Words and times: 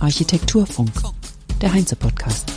Architekturfunk, 0.00 0.90
der 1.60 1.74
Heinze-Podcast. 1.74 2.50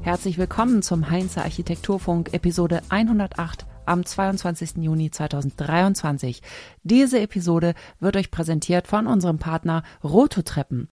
Herzlich 0.00 0.38
willkommen 0.38 0.80
zum 0.80 1.10
Heinze 1.10 1.42
Architekturfunk 1.42 2.32
Episode 2.32 2.80
108 2.88 3.66
am 3.84 4.06
22. 4.06 4.76
Juni 4.76 5.10
2023. 5.10 6.40
Diese 6.82 7.20
Episode 7.20 7.74
wird 8.00 8.16
euch 8.16 8.30
präsentiert 8.30 8.86
von 8.86 9.06
unserem 9.06 9.38
Partner 9.38 9.82
Rototreppen. 10.02 10.88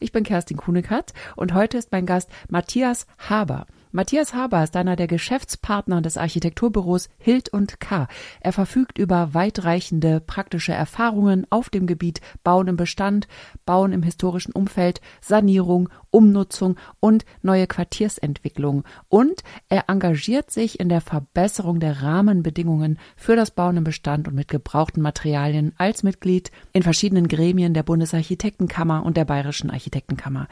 Ich 0.00 0.10
bin 0.10 0.24
Kerstin 0.24 0.56
Kunekat 0.56 1.12
und 1.36 1.52
heute 1.52 1.76
ist 1.76 1.92
mein 1.92 2.06
Gast 2.06 2.30
Matthias 2.48 3.06
Haber. 3.18 3.66
Matthias 3.96 4.34
Haber 4.34 4.64
ist 4.64 4.74
einer 4.74 4.96
der 4.96 5.06
Geschäftspartner 5.06 6.02
des 6.02 6.16
Architekturbüros 6.16 7.08
Hild 7.16 7.50
und 7.50 7.78
K. 7.78 8.08
Er 8.40 8.52
verfügt 8.52 8.98
über 8.98 9.34
weitreichende 9.34 10.18
praktische 10.18 10.72
Erfahrungen 10.72 11.46
auf 11.48 11.70
dem 11.70 11.86
Gebiet 11.86 12.20
Bauen 12.42 12.66
im 12.66 12.76
Bestand, 12.76 13.28
Bauen 13.64 13.92
im 13.92 14.02
historischen 14.02 14.50
Umfeld, 14.50 15.00
Sanierung, 15.20 15.90
Umnutzung 16.10 16.74
und 16.98 17.24
neue 17.42 17.68
Quartiersentwicklung. 17.68 18.82
Und 19.08 19.44
er 19.68 19.88
engagiert 19.88 20.50
sich 20.50 20.80
in 20.80 20.88
der 20.88 21.00
Verbesserung 21.00 21.78
der 21.78 22.02
Rahmenbedingungen 22.02 22.98
für 23.14 23.36
das 23.36 23.52
Bauen 23.52 23.76
im 23.76 23.84
Bestand 23.84 24.26
und 24.26 24.34
mit 24.34 24.48
gebrauchten 24.48 25.02
Materialien 25.02 25.72
als 25.78 26.02
Mitglied 26.02 26.50
in 26.72 26.82
verschiedenen 26.82 27.28
Gremien 27.28 27.74
der 27.74 27.84
Bundesarchitektenkammer 27.84 29.06
und 29.06 29.16
der 29.16 29.24
Bayerischen 29.24 29.70
Architektenkammer. 29.70 30.48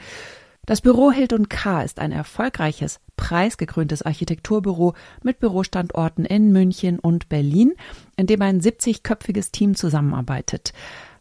Das 0.64 0.80
Büro 0.80 1.10
Hild 1.10 1.32
und 1.32 1.50
K. 1.50 1.82
ist 1.82 1.98
ein 1.98 2.12
erfolgreiches, 2.12 3.00
preisgekröntes 3.16 4.02
Architekturbüro 4.02 4.94
mit 5.24 5.40
Bürostandorten 5.40 6.24
in 6.24 6.52
München 6.52 7.00
und 7.00 7.28
Berlin, 7.28 7.72
in 8.16 8.28
dem 8.28 8.40
ein 8.42 8.60
70-köpfiges 8.60 9.50
Team 9.50 9.74
zusammenarbeitet. 9.74 10.72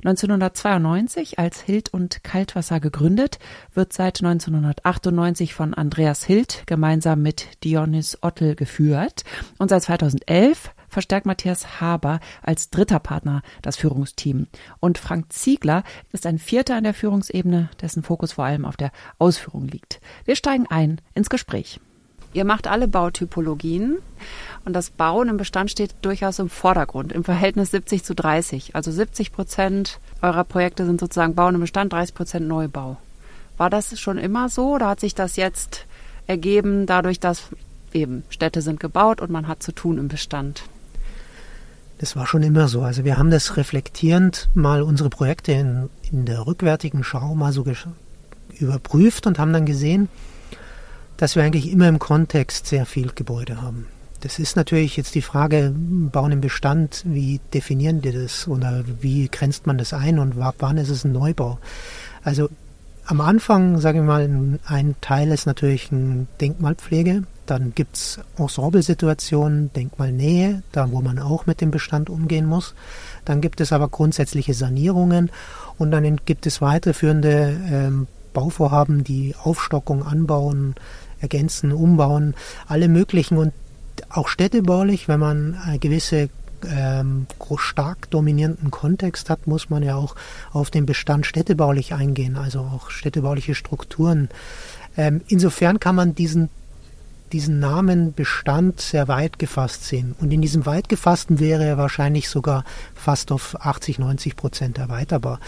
1992 0.05 1.39
als 1.39 1.59
Hild 1.59 1.91
und 1.91 2.23
Kaltwasser 2.23 2.79
gegründet, 2.79 3.39
wird 3.73 3.93
seit 3.93 4.19
1998 4.19 5.55
von 5.55 5.73
Andreas 5.73 6.23
Hild 6.23 6.61
gemeinsam 6.67 7.23
mit 7.23 7.63
Dionys 7.63 8.19
Ottel 8.21 8.55
geführt 8.55 9.23
und 9.57 9.69
seit 9.71 9.81
2011 9.81 10.69
verstärkt 10.91 11.25
Matthias 11.25 11.81
Haber 11.81 12.19
als 12.43 12.69
dritter 12.69 12.99
Partner 12.99 13.41
das 13.61 13.77
Führungsteam. 13.77 14.47
Und 14.79 14.97
Frank 14.97 15.33
Ziegler 15.33 15.83
ist 16.11 16.25
ein 16.25 16.37
Vierter 16.37 16.75
an 16.75 16.83
der 16.83 16.93
Führungsebene, 16.93 17.69
dessen 17.81 18.03
Fokus 18.03 18.33
vor 18.33 18.45
allem 18.45 18.65
auf 18.65 18.77
der 18.77 18.91
Ausführung 19.17 19.67
liegt. 19.67 20.01
Wir 20.25 20.35
steigen 20.35 20.67
ein 20.67 20.99
ins 21.15 21.29
Gespräch. 21.29 21.79
Ihr 22.33 22.45
macht 22.45 22.67
alle 22.67 22.87
Bautypologien 22.87 23.97
und 24.63 24.73
das 24.73 24.89
Bauen 24.89 25.27
im 25.27 25.37
Bestand 25.37 25.69
steht 25.69 25.95
durchaus 26.01 26.39
im 26.39 26.49
Vordergrund, 26.49 27.11
im 27.11 27.25
Verhältnis 27.25 27.71
70 27.71 28.03
zu 28.05 28.15
30. 28.15 28.75
Also 28.75 28.91
70 28.91 29.33
Prozent 29.33 29.99
eurer 30.21 30.45
Projekte 30.45 30.85
sind 30.85 30.99
sozusagen 30.99 31.35
Bauen 31.35 31.55
im 31.55 31.61
Bestand, 31.61 31.91
30 31.91 32.15
Prozent 32.15 32.47
Neubau. 32.47 32.97
War 33.57 33.69
das 33.69 33.99
schon 33.99 34.17
immer 34.17 34.47
so 34.47 34.75
oder 34.75 34.87
hat 34.87 35.01
sich 35.01 35.13
das 35.13 35.35
jetzt 35.35 35.85
ergeben 36.25 36.85
dadurch, 36.85 37.19
dass 37.19 37.49
eben 37.91 38.23
Städte 38.29 38.61
sind 38.61 38.79
gebaut 38.79 39.19
und 39.19 39.29
man 39.29 39.47
hat 39.47 39.61
zu 39.61 39.73
tun 39.73 39.97
im 39.97 40.07
Bestand? 40.07 40.63
Das 42.01 42.15
war 42.15 42.25
schon 42.25 42.41
immer 42.41 42.67
so. 42.67 42.81
Also 42.81 43.05
wir 43.05 43.19
haben 43.19 43.29
das 43.29 43.57
reflektierend 43.57 44.49
mal 44.55 44.81
unsere 44.81 45.11
Projekte 45.11 45.51
in, 45.51 45.89
in 46.11 46.25
der 46.25 46.47
rückwärtigen 46.47 47.03
Schau 47.03 47.35
mal 47.35 47.53
so 47.53 47.63
überprüft 48.57 49.27
und 49.27 49.37
haben 49.37 49.53
dann 49.53 49.67
gesehen, 49.67 50.09
dass 51.17 51.35
wir 51.35 51.43
eigentlich 51.43 51.71
immer 51.71 51.87
im 51.87 51.99
Kontext 51.99 52.65
sehr 52.65 52.87
viel 52.87 53.11
Gebäude 53.13 53.61
haben. 53.61 53.85
Das 54.21 54.39
ist 54.39 54.55
natürlich 54.55 54.97
jetzt 54.97 55.13
die 55.13 55.21
Frage, 55.21 55.73
bauen 55.75 56.31
im 56.31 56.41
Bestand, 56.41 57.03
wie 57.05 57.39
definieren 57.53 58.01
die 58.01 58.11
das 58.11 58.47
oder 58.47 58.83
wie 58.99 59.27
grenzt 59.27 59.67
man 59.67 59.77
das 59.77 59.93
ein 59.93 60.17
und 60.17 60.35
wann 60.35 60.77
ist 60.77 60.89
es 60.89 61.05
ein 61.05 61.11
Neubau? 61.11 61.59
Also 62.23 62.49
am 63.05 63.21
Anfang, 63.21 63.79
sage 63.79 63.99
ich 63.99 64.05
mal, 64.05 64.59
ein 64.65 64.95
Teil 65.01 65.31
ist 65.31 65.45
natürlich 65.45 65.91
eine 65.91 66.25
Denkmalpflege. 66.39 67.23
Dann 67.51 67.75
gibt 67.75 67.97
es 67.97 68.17
Ensemble-Situationen, 68.37 69.73
Denkmalnähe, 69.73 70.63
da 70.71 70.89
wo 70.89 71.01
man 71.01 71.19
auch 71.19 71.47
mit 71.47 71.59
dem 71.59 71.69
Bestand 71.69 72.09
umgehen 72.09 72.45
muss. 72.45 72.75
Dann 73.25 73.41
gibt 73.41 73.59
es 73.59 73.73
aber 73.73 73.89
grundsätzliche 73.89 74.53
Sanierungen 74.53 75.29
und 75.77 75.91
dann 75.91 76.15
gibt 76.23 76.47
es 76.47 76.61
weiterführende 76.61 77.59
ähm, 77.69 78.07
Bauvorhaben, 78.31 79.03
die 79.03 79.35
Aufstockung, 79.43 80.01
Anbauen, 80.01 80.75
Ergänzen, 81.19 81.73
Umbauen, 81.73 82.35
alle 82.67 82.87
möglichen 82.87 83.35
und 83.35 83.51
auch 84.09 84.29
städtebaulich, 84.29 85.09
wenn 85.09 85.19
man 85.19 85.57
gewisse 85.81 86.29
ähm, 86.65 87.27
stark 87.57 88.09
dominierenden 88.11 88.71
Kontext 88.71 89.29
hat, 89.29 89.45
muss 89.45 89.69
man 89.69 89.83
ja 89.83 89.95
auch 89.95 90.15
auf 90.53 90.71
den 90.71 90.85
Bestand 90.85 91.25
städtebaulich 91.25 91.93
eingehen, 91.93 92.37
also 92.37 92.61
auch 92.61 92.91
städtebauliche 92.91 93.55
Strukturen. 93.55 94.29
Ähm, 94.95 95.19
insofern 95.27 95.81
kann 95.81 95.95
man 95.95 96.15
diesen 96.15 96.49
diesen 97.33 97.59
Namen 97.59 98.13
Bestand 98.13 98.81
sehr 98.81 99.07
weit 99.07 99.39
gefasst 99.39 99.85
sehen. 99.85 100.15
Und 100.19 100.31
in 100.31 100.41
diesem 100.41 100.65
weit 100.65 100.89
gefassten 100.89 101.39
wäre 101.39 101.65
er 101.65 101.77
wahrscheinlich 101.77 102.29
sogar 102.29 102.63
fast 102.95 103.31
auf 103.31 103.55
80, 103.59 103.99
90 103.99 104.35
Prozent 104.35 104.77
erweiterbar. 104.77 105.39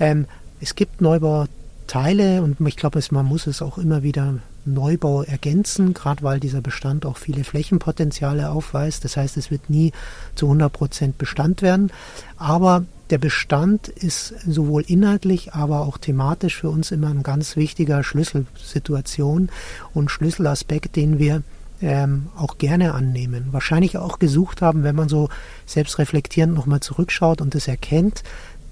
Ähm, 0.00 0.26
es 0.60 0.74
gibt 0.74 1.00
Neubauteile 1.00 2.42
und 2.42 2.60
ich 2.66 2.76
glaube, 2.76 3.00
man 3.10 3.26
muss 3.26 3.46
es 3.46 3.62
auch 3.62 3.78
immer 3.78 4.02
wieder 4.02 4.34
Neubau 4.64 5.22
ergänzen, 5.22 5.94
gerade 5.94 6.22
weil 6.22 6.40
dieser 6.40 6.60
Bestand 6.60 7.06
auch 7.06 7.16
viele 7.16 7.44
Flächenpotenziale 7.44 8.50
aufweist. 8.50 9.04
Das 9.04 9.16
heißt, 9.16 9.36
es 9.36 9.50
wird 9.50 9.70
nie 9.70 9.92
zu 10.34 10.46
100 10.46 10.72
Prozent 10.72 11.18
Bestand 11.18 11.62
werden. 11.62 11.92
Aber 12.36 12.84
der 13.10 13.18
Bestand 13.18 13.88
ist 13.88 14.34
sowohl 14.46 14.82
inhaltlich, 14.86 15.54
aber 15.54 15.80
auch 15.80 15.98
thematisch 15.98 16.56
für 16.56 16.70
uns 16.70 16.90
immer 16.90 17.08
ein 17.08 17.22
ganz 17.22 17.56
wichtiger 17.56 18.02
Schlüsselsituation 18.02 19.50
und 19.94 20.10
Schlüsselaspekt, 20.10 20.96
den 20.96 21.18
wir 21.18 21.42
ähm, 21.80 22.28
auch 22.36 22.58
gerne 22.58 22.94
annehmen. 22.94 23.48
Wahrscheinlich 23.52 23.98
auch 23.98 24.18
gesucht 24.18 24.62
haben, 24.62 24.82
wenn 24.82 24.96
man 24.96 25.08
so 25.08 25.28
selbstreflektierend 25.66 26.54
nochmal 26.54 26.80
zurückschaut 26.80 27.40
und 27.40 27.54
das 27.54 27.68
erkennt, 27.68 28.22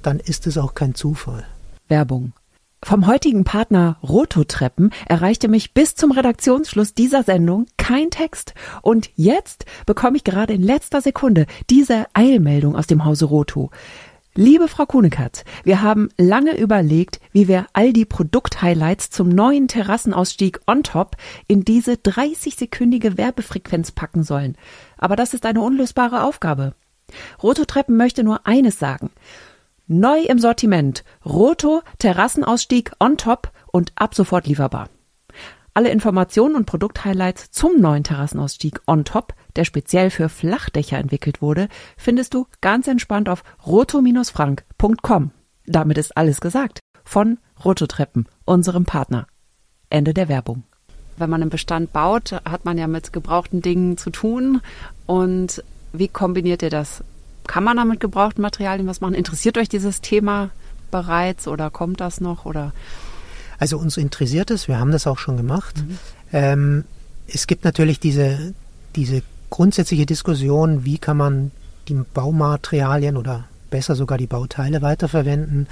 dann 0.02 0.18
ist 0.18 0.46
es 0.46 0.58
auch 0.58 0.74
kein 0.74 0.94
Zufall. 0.94 1.44
Werbung 1.88 2.32
vom 2.84 3.06
heutigen 3.06 3.44
Partner 3.44 3.96
Rototreppen 4.02 4.90
erreichte 5.06 5.48
mich 5.48 5.72
bis 5.72 5.94
zum 5.94 6.12
Redaktionsschluss 6.12 6.92
dieser 6.92 7.22
Sendung 7.22 7.66
kein 7.78 8.10
Text. 8.10 8.52
Und 8.82 9.10
jetzt 9.16 9.64
bekomme 9.86 10.18
ich 10.18 10.24
gerade 10.24 10.52
in 10.52 10.62
letzter 10.62 11.00
Sekunde 11.00 11.46
diese 11.70 12.04
Eilmeldung 12.12 12.76
aus 12.76 12.86
dem 12.86 13.06
Hause 13.06 13.24
Roto. 13.24 13.70
Liebe 14.36 14.66
Frau 14.66 14.84
Kunekatz, 14.84 15.44
wir 15.62 15.80
haben 15.80 16.08
lange 16.18 16.58
überlegt, 16.58 17.20
wie 17.30 17.46
wir 17.46 17.66
all 17.72 17.92
die 17.92 18.04
Produkthighlights 18.04 19.10
zum 19.10 19.28
neuen 19.28 19.68
Terrassenausstieg 19.68 20.60
on 20.66 20.82
top 20.82 21.16
in 21.46 21.64
diese 21.64 21.92
30-sekündige 21.92 23.16
Werbefrequenz 23.16 23.92
packen 23.92 24.24
sollen. 24.24 24.56
Aber 24.98 25.14
das 25.14 25.34
ist 25.34 25.46
eine 25.46 25.60
unlösbare 25.60 26.24
Aufgabe. 26.24 26.74
Rototreppen 27.44 27.96
möchte 27.96 28.24
nur 28.24 28.44
eines 28.44 28.80
sagen. 28.80 29.12
Neu 29.86 30.22
im 30.22 30.40
Sortiment. 30.40 31.04
Roto, 31.24 31.82
Terrassenausstieg 32.00 32.90
on 32.98 33.16
top 33.16 33.52
und 33.70 33.92
ab 33.94 34.16
sofort 34.16 34.48
lieferbar. 34.48 34.88
Alle 35.74 35.90
Informationen 35.90 36.54
und 36.54 36.66
Produkthighlights 36.66 37.50
zum 37.50 37.80
neuen 37.80 38.04
Terrassenausstieg 38.04 38.80
on 38.86 39.04
top, 39.04 39.34
der 39.56 39.64
speziell 39.64 40.10
für 40.10 40.28
Flachdächer 40.28 40.98
entwickelt 40.98 41.42
wurde, 41.42 41.68
findest 41.96 42.32
du 42.34 42.46
ganz 42.60 42.86
entspannt 42.86 43.28
auf 43.28 43.42
roto-frank.com. 43.66 45.30
Damit 45.66 45.98
ist 45.98 46.16
alles 46.16 46.40
gesagt. 46.40 46.78
Von 47.04 47.38
Rototreppen, 47.64 48.28
unserem 48.44 48.84
Partner. 48.84 49.26
Ende 49.90 50.14
der 50.14 50.28
Werbung. 50.28 50.62
Wenn 51.16 51.30
man 51.30 51.42
im 51.42 51.50
Bestand 51.50 51.92
baut, 51.92 52.32
hat 52.32 52.64
man 52.64 52.78
ja 52.78 52.86
mit 52.86 53.12
gebrauchten 53.12 53.60
Dingen 53.60 53.98
zu 53.98 54.10
tun. 54.10 54.60
Und 55.06 55.62
wie 55.92 56.08
kombiniert 56.08 56.62
ihr 56.62 56.70
das 56.70 57.04
kann 57.46 57.64
man 57.64 57.76
da 57.76 57.84
mit 57.84 58.00
gebrauchten 58.00 58.42
Materialien 58.42 58.86
was 58.86 59.00
machen? 59.00 59.14
Interessiert 59.14 59.58
euch 59.58 59.68
dieses 59.68 60.00
Thema 60.00 60.50
bereits 60.90 61.46
oder 61.46 61.70
kommt 61.70 62.00
das 62.00 62.20
noch? 62.20 62.44
Oder? 62.46 62.72
Also 63.58 63.78
uns 63.78 63.96
interessiert 63.96 64.50
es, 64.50 64.68
wir 64.68 64.78
haben 64.78 64.92
das 64.92 65.06
auch 65.06 65.18
schon 65.18 65.36
gemacht. 65.36 65.76
Mhm. 65.76 65.98
Ähm, 66.32 66.84
es 67.26 67.46
gibt 67.46 67.64
natürlich 67.64 68.00
diese, 68.00 68.54
diese 68.96 69.22
grundsätzliche 69.50 70.06
Diskussion, 70.06 70.84
wie 70.84 70.98
kann 70.98 71.16
man 71.16 71.50
die 71.88 71.94
Baumaterialien 71.94 73.16
oder 73.16 73.44
besser 73.70 73.96
sogar 73.96 74.18
die 74.18 74.28
Bauteile 74.28 74.82
weiterverwenden. 74.82 75.66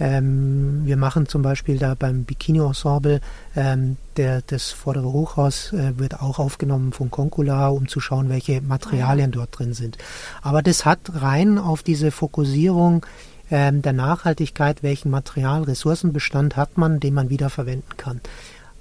Ähm, 0.00 0.82
wir 0.84 0.96
machen 0.96 1.26
zum 1.26 1.42
Beispiel 1.42 1.78
da 1.78 1.94
beim 1.94 2.24
Bikini-Ensemble, 2.24 3.20
ähm, 3.54 3.98
der, 4.16 4.42
das 4.46 4.70
vordere 4.70 5.12
Hochhaus 5.12 5.72
äh, 5.74 5.98
wird 5.98 6.20
auch 6.20 6.38
aufgenommen 6.38 6.92
von 6.92 7.10
Concula, 7.10 7.68
um 7.68 7.88
zu 7.88 8.00
schauen, 8.00 8.30
welche 8.30 8.62
Materialien 8.62 9.32
dort 9.32 9.58
drin 9.58 9.74
sind. 9.74 9.98
Aber 10.40 10.62
das 10.62 10.86
hat 10.86 11.00
rein 11.12 11.58
auf 11.58 11.82
diese 11.82 12.10
Fokussierung 12.10 13.04
ähm, 13.52 13.82
der 13.82 13.92
Nachhaltigkeit, 13.92 14.82
welchen 14.82 15.10
Material, 15.10 15.62
Ressourcenbestand 15.62 16.56
hat 16.56 16.78
man, 16.78 16.98
den 17.00 17.12
man 17.12 17.28
wiederverwenden 17.28 17.98
kann. 17.98 18.20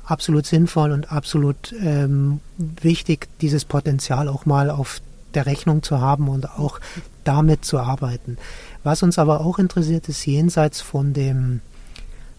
Absolut 0.05 0.45
sinnvoll 0.45 0.91
und 0.91 1.11
absolut 1.11 1.73
ähm, 1.83 2.39
wichtig, 2.57 3.27
dieses 3.41 3.65
Potenzial 3.65 4.29
auch 4.29 4.45
mal 4.45 4.69
auf 4.69 5.01
der 5.33 5.45
Rechnung 5.45 5.83
zu 5.83 5.99
haben 5.99 6.29
und 6.29 6.49
auch 6.57 6.79
damit 7.25 7.65
zu 7.65 7.79
arbeiten. 7.79 8.37
Was 8.83 9.03
uns 9.03 9.19
aber 9.19 9.41
auch 9.41 9.59
interessiert, 9.59 10.07
ist 10.09 10.25
jenseits 10.25 10.81
von 10.81 11.13
dem 11.13 11.59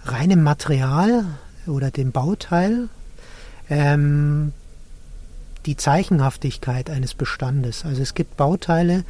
reinen 0.04 0.42
Material 0.42 1.24
oder 1.66 1.90
dem 1.90 2.12
Bauteil 2.12 2.88
ähm, 3.68 4.52
die 5.66 5.76
Zeichenhaftigkeit 5.76 6.88
eines 6.88 7.14
Bestandes. 7.14 7.84
Also 7.84 8.02
es 8.02 8.14
gibt 8.14 8.36
Bauteile, 8.36 9.04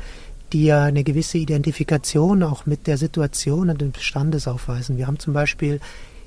die 0.53 0.65
ja 0.65 0.85
eine 0.85 1.05
gewisse 1.05 1.39
Identifikation 1.39 2.43
auch 2.43 2.67
mit 2.67 2.87
der 2.87 2.99
Situation 2.99 3.71
und 3.71 3.81
des 3.81 3.91
Bestandes 3.91 4.47
aufweisen. 4.47 4.97
Wir 4.97 5.07
haben 5.07 5.19
zum 5.19 5.33
Beispiel 5.33 5.81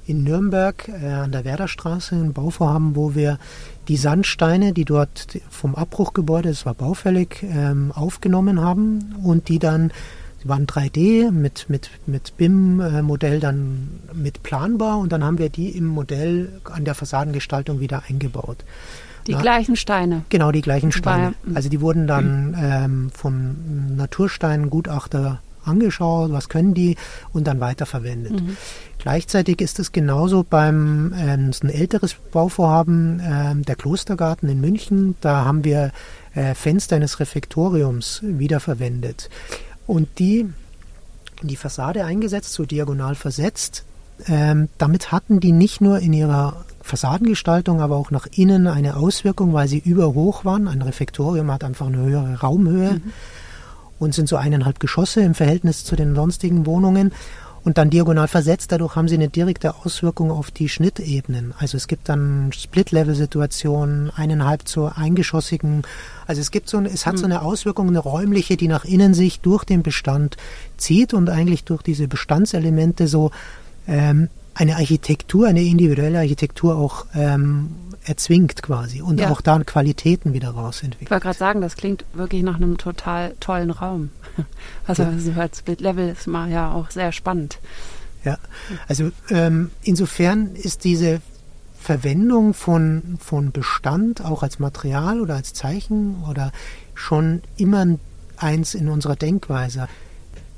in 0.07 0.23
Nürnberg 0.23 0.87
äh, 0.87 1.07
an 1.07 1.31
der 1.31 1.45
Werderstraße 1.45 2.15
ein 2.15 2.33
Bauvorhaben, 2.33 2.95
wo 2.95 3.15
wir 3.15 3.39
die 3.87 3.97
Sandsteine, 3.97 4.73
die 4.73 4.85
dort 4.85 5.39
vom 5.49 5.75
Abbruchgebäude, 5.75 6.49
es 6.49 6.65
war 6.65 6.73
baufällig, 6.73 7.43
ähm, 7.43 7.91
aufgenommen 7.93 8.61
haben 8.61 9.15
und 9.23 9.49
die 9.49 9.59
dann, 9.59 9.91
die 10.43 10.49
waren 10.49 10.67
3D 10.67 11.31
mit, 11.31 11.69
mit, 11.69 11.89
mit 12.05 12.37
BIM-Modell 12.37 13.39
dann 13.39 13.99
mit 14.13 14.43
planbar 14.43 14.99
und 14.99 15.11
dann 15.11 15.23
haben 15.23 15.39
wir 15.39 15.49
die 15.49 15.69
im 15.69 15.85
Modell 15.85 16.61
an 16.65 16.85
der 16.85 16.95
Fassadengestaltung 16.95 17.79
wieder 17.79 18.03
eingebaut. 18.07 18.63
Die 19.27 19.33
Na, 19.33 19.41
gleichen 19.41 19.75
Steine. 19.75 20.23
Genau, 20.29 20.51
die 20.51 20.61
gleichen 20.61 20.91
Steine. 20.91 21.33
Also 21.53 21.69
die 21.69 21.81
wurden 21.81 22.07
dann 22.07 22.55
ähm, 22.59 23.09
vom 23.11 23.95
Natursteingutachter 23.95 25.39
angeschaut, 25.63 26.31
was 26.31 26.49
können 26.49 26.73
die 26.73 26.95
und 27.33 27.47
dann 27.47 27.59
weiterverwendet. 27.59 28.41
Mhm. 28.41 28.57
Gleichzeitig 28.99 29.61
ist 29.61 29.79
es 29.79 29.91
genauso 29.91 30.43
beim 30.43 31.13
ähm, 31.17 31.51
ein 31.61 31.69
älteres 31.69 32.15
Bauvorhaben, 32.31 33.21
ähm, 33.23 33.65
der 33.65 33.75
Klostergarten 33.75 34.49
in 34.49 34.61
München. 34.61 35.15
Da 35.21 35.45
haben 35.45 35.63
wir 35.63 35.91
äh, 36.33 36.53
Fenster 36.55 36.95
eines 36.95 37.19
Refektoriums 37.19 38.21
wiederverwendet 38.23 39.29
und 39.87 40.07
die 40.19 40.49
in 41.41 41.47
die 41.47 41.55
Fassade 41.55 42.05
eingesetzt, 42.05 42.53
so 42.53 42.65
diagonal 42.65 43.15
versetzt. 43.15 43.83
Ähm, 44.27 44.69
damit 44.77 45.11
hatten 45.11 45.39
die 45.39 45.51
nicht 45.51 45.81
nur 45.81 45.99
in 45.99 46.13
ihrer 46.13 46.65
Fassadengestaltung, 46.85 47.81
aber 47.81 47.97
auch 47.97 48.11
nach 48.11 48.27
innen 48.35 48.67
eine 48.67 48.95
Auswirkung, 48.95 49.53
weil 49.53 49.67
sie 49.67 49.79
überhoch 49.79 50.45
waren. 50.45 50.67
Ein 50.67 50.83
Refektorium 50.83 51.51
hat 51.51 51.63
einfach 51.63 51.87
eine 51.87 51.97
höhere 51.97 52.39
Raumhöhe 52.41 52.93
mhm. 52.93 53.13
und 53.97 54.13
sind 54.13 54.29
so 54.29 54.35
eineinhalb 54.35 54.79
Geschosse 54.79 55.21
im 55.21 55.33
Verhältnis 55.33 55.83
zu 55.83 55.95
den 55.95 56.15
sonstigen 56.15 56.65
Wohnungen 56.67 57.11
und 57.63 57.79
dann 57.79 57.89
diagonal 57.89 58.27
versetzt. 58.27 58.71
Dadurch 58.71 58.95
haben 58.95 59.07
sie 59.07 59.15
eine 59.15 59.29
direkte 59.29 59.75
Auswirkung 59.83 60.29
auf 60.29 60.51
die 60.51 60.69
Schnittebenen. 60.69 61.55
Also 61.57 61.75
es 61.75 61.87
gibt 61.87 62.07
dann 62.07 62.51
Split-Level-Situationen, 62.53 64.11
eineinhalb 64.11 64.67
zur 64.67 64.95
eingeschossigen. 64.95 65.81
Also 66.27 66.41
es 66.41 66.51
gibt 66.51 66.69
so, 66.69 66.77
ein, 66.77 66.85
es 66.85 67.07
hat 67.07 67.17
so 67.17 67.25
hm. 67.25 67.31
eine 67.31 67.41
Auswirkung, 67.41 67.87
eine 67.87 67.99
räumliche, 67.99 68.57
die 68.57 68.67
nach 68.67 68.85
innen 68.85 69.15
sich 69.15 69.39
durch 69.39 69.63
den 69.63 69.81
Bestand 69.81 70.37
zieht 70.77 71.15
und 71.15 71.31
eigentlich 71.31 71.63
durch 71.63 71.81
diese 71.81 72.07
Bestandselemente 72.07 73.07
so 73.07 73.31
ähm, 73.87 74.29
eine 74.55 74.77
Architektur, 74.77 75.47
eine 75.47 75.61
individuelle 75.61 76.19
Architektur 76.19 76.75
auch 76.75 77.05
ähm, 77.13 77.71
erzwingt 78.05 78.61
quasi 78.63 79.01
und 79.01 79.19
ja. 79.19 79.29
auch 79.29 79.41
da 79.41 79.59
Qualitäten 79.59 80.33
wieder 80.33 80.51
rausentwickelt. 80.51 81.01
Ich 81.07 81.11
wollte 81.11 81.23
gerade 81.23 81.37
sagen, 81.37 81.61
das 81.61 81.75
klingt 81.75 82.05
wirklich 82.13 82.43
nach 82.43 82.55
einem 82.55 82.77
total 82.77 83.35
tollen 83.39 83.71
Raum. 83.71 84.09
Also 84.87 85.03
ja. 85.03 85.17
so 85.17 85.31
als 85.39 85.59
Split-Level 85.59 86.09
ist 86.09 86.27
mal 86.27 86.51
ja 86.51 86.71
auch 86.71 86.91
sehr 86.91 87.11
spannend. 87.11 87.57
Ja, 88.23 88.37
also 88.87 89.11
ähm, 89.29 89.71
insofern 89.81 90.55
ist 90.55 90.83
diese 90.83 91.21
Verwendung 91.79 92.53
von, 92.53 93.17
von 93.19 93.51
Bestand 93.51 94.23
auch 94.23 94.43
als 94.43 94.59
Material 94.59 95.21
oder 95.21 95.35
als 95.35 95.53
Zeichen 95.53 96.23
oder 96.29 96.51
schon 96.93 97.41
immer 97.57 97.85
eins 98.37 98.75
in 98.75 98.89
unserer 98.89 99.15
Denkweise. 99.15 99.87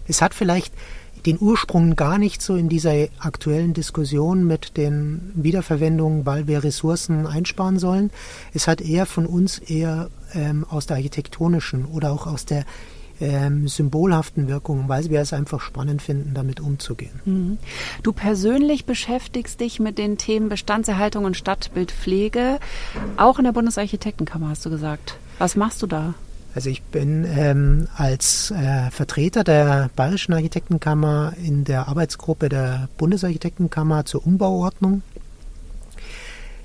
Es 0.07 0.21
hat 0.21 0.33
vielleicht 0.33 0.73
den 1.27 1.37
Ursprung 1.41 1.97
gar 1.97 2.17
nicht 2.17 2.41
so 2.41 2.55
in 2.55 2.69
dieser 2.69 2.93
aktuellen 3.19 3.73
Diskussion 3.73 4.47
mit 4.47 4.77
den 4.77 5.33
Wiederverwendungen, 5.35 6.25
weil 6.25 6.47
wir 6.47 6.63
Ressourcen 6.63 7.27
einsparen 7.27 7.79
sollen. 7.79 8.11
Es 8.53 8.67
hat 8.67 8.79
eher 8.79 9.05
von 9.05 9.25
uns 9.25 9.59
eher 9.59 10.09
ähm, 10.33 10.65
aus 10.69 10.87
der 10.87 10.95
architektonischen 10.95 11.85
oder 11.85 12.13
auch 12.13 12.27
aus 12.27 12.45
der 12.45 12.63
ähm, 13.19 13.67
symbolhaften 13.67 14.47
Wirkungen, 14.47 14.87
weil 14.87 15.09
wir 15.09 15.19
es 15.19 15.33
einfach 15.33 15.59
spannend 15.59 16.01
finden, 16.01 16.33
damit 16.33 16.61
umzugehen. 16.61 17.19
Mhm. 17.25 17.57
Du 18.03 18.13
persönlich 18.13 18.85
beschäftigst 18.85 19.59
dich 19.59 19.81
mit 19.81 19.97
den 19.97 20.17
Themen 20.17 20.47
Bestandserhaltung 20.47 21.25
und 21.25 21.35
Stadtbildpflege, 21.35 22.59
auch 23.17 23.37
in 23.37 23.43
der 23.43 23.51
Bundesarchitektenkammer, 23.51 24.49
hast 24.49 24.65
du 24.65 24.69
gesagt. 24.69 25.17
Was 25.39 25.57
machst 25.57 25.81
du 25.81 25.87
da? 25.87 26.13
Also 26.55 26.69
ich 26.69 26.81
bin 26.81 27.25
ähm, 27.29 27.87
als 27.95 28.51
äh, 28.51 28.89
Vertreter 28.89 29.43
der 29.43 29.89
Bayerischen 29.95 30.33
Architektenkammer 30.33 31.33
in 31.43 31.65
der 31.65 31.87
Arbeitsgruppe 31.87 32.49
der 32.49 32.89
Bundesarchitektenkammer 32.97 34.05
zur 34.05 34.25
Umbauordnung. 34.25 35.03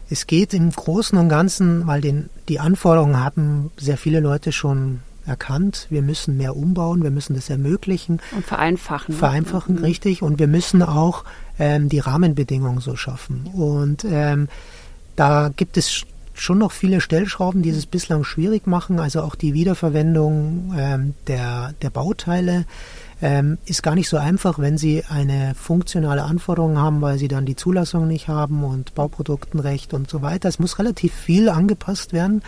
Es 0.08 0.26
geht 0.26 0.54
im 0.54 0.70
Großen 0.70 1.18
und 1.18 1.28
Ganzen, 1.28 1.86
weil 1.86 2.00
den, 2.00 2.30
die 2.48 2.60
Anforderungen 2.60 3.18
haben 3.18 3.70
sehr 3.76 3.96
viele 3.96 4.20
Leute 4.20 4.52
schon 4.52 5.00
erkannt, 5.26 5.86
wir 5.90 6.02
müssen 6.02 6.36
mehr 6.36 6.56
umbauen, 6.56 7.02
wir 7.02 7.10
müssen 7.10 7.34
das 7.34 7.48
ermöglichen. 7.48 8.20
Und 8.32 8.44
vereinfachen. 8.44 9.14
Vereinfachen, 9.14 9.76
mhm. 9.76 9.84
richtig. 9.84 10.22
Und 10.22 10.38
wir 10.38 10.48
müssen 10.48 10.82
auch 10.82 11.24
ähm, 11.58 11.88
die 11.88 12.00
Rahmenbedingungen 12.00 12.80
so 12.80 12.96
schaffen. 12.96 13.46
Und 13.54 14.04
ähm, 14.04 14.48
da 15.16 15.50
gibt 15.54 15.76
es 15.76 16.04
schon 16.34 16.58
noch 16.58 16.72
viele 16.72 17.00
Stellschrauben, 17.00 17.62
die 17.62 17.70
es 17.70 17.86
bislang 17.86 18.24
schwierig 18.24 18.66
machen. 18.66 18.98
Also 18.98 19.22
auch 19.22 19.34
die 19.34 19.54
Wiederverwendung 19.54 20.74
ähm, 20.76 21.14
der, 21.26 21.74
der 21.82 21.90
Bauteile 21.90 22.64
ähm, 23.20 23.58
ist 23.66 23.82
gar 23.82 23.94
nicht 23.94 24.08
so 24.08 24.16
einfach, 24.16 24.58
wenn 24.58 24.78
Sie 24.78 25.04
eine 25.08 25.54
funktionale 25.54 26.24
Anforderung 26.24 26.78
haben, 26.78 27.00
weil 27.00 27.18
Sie 27.18 27.28
dann 27.28 27.46
die 27.46 27.56
Zulassung 27.56 28.08
nicht 28.08 28.28
haben 28.28 28.64
und 28.64 28.94
Bauproduktenrecht 28.94 29.94
und 29.94 30.10
so 30.10 30.22
weiter. 30.22 30.48
Es 30.48 30.58
muss 30.58 30.78
relativ 30.78 31.14
viel 31.14 31.48
angepasst 31.48 32.12
werden. 32.12 32.42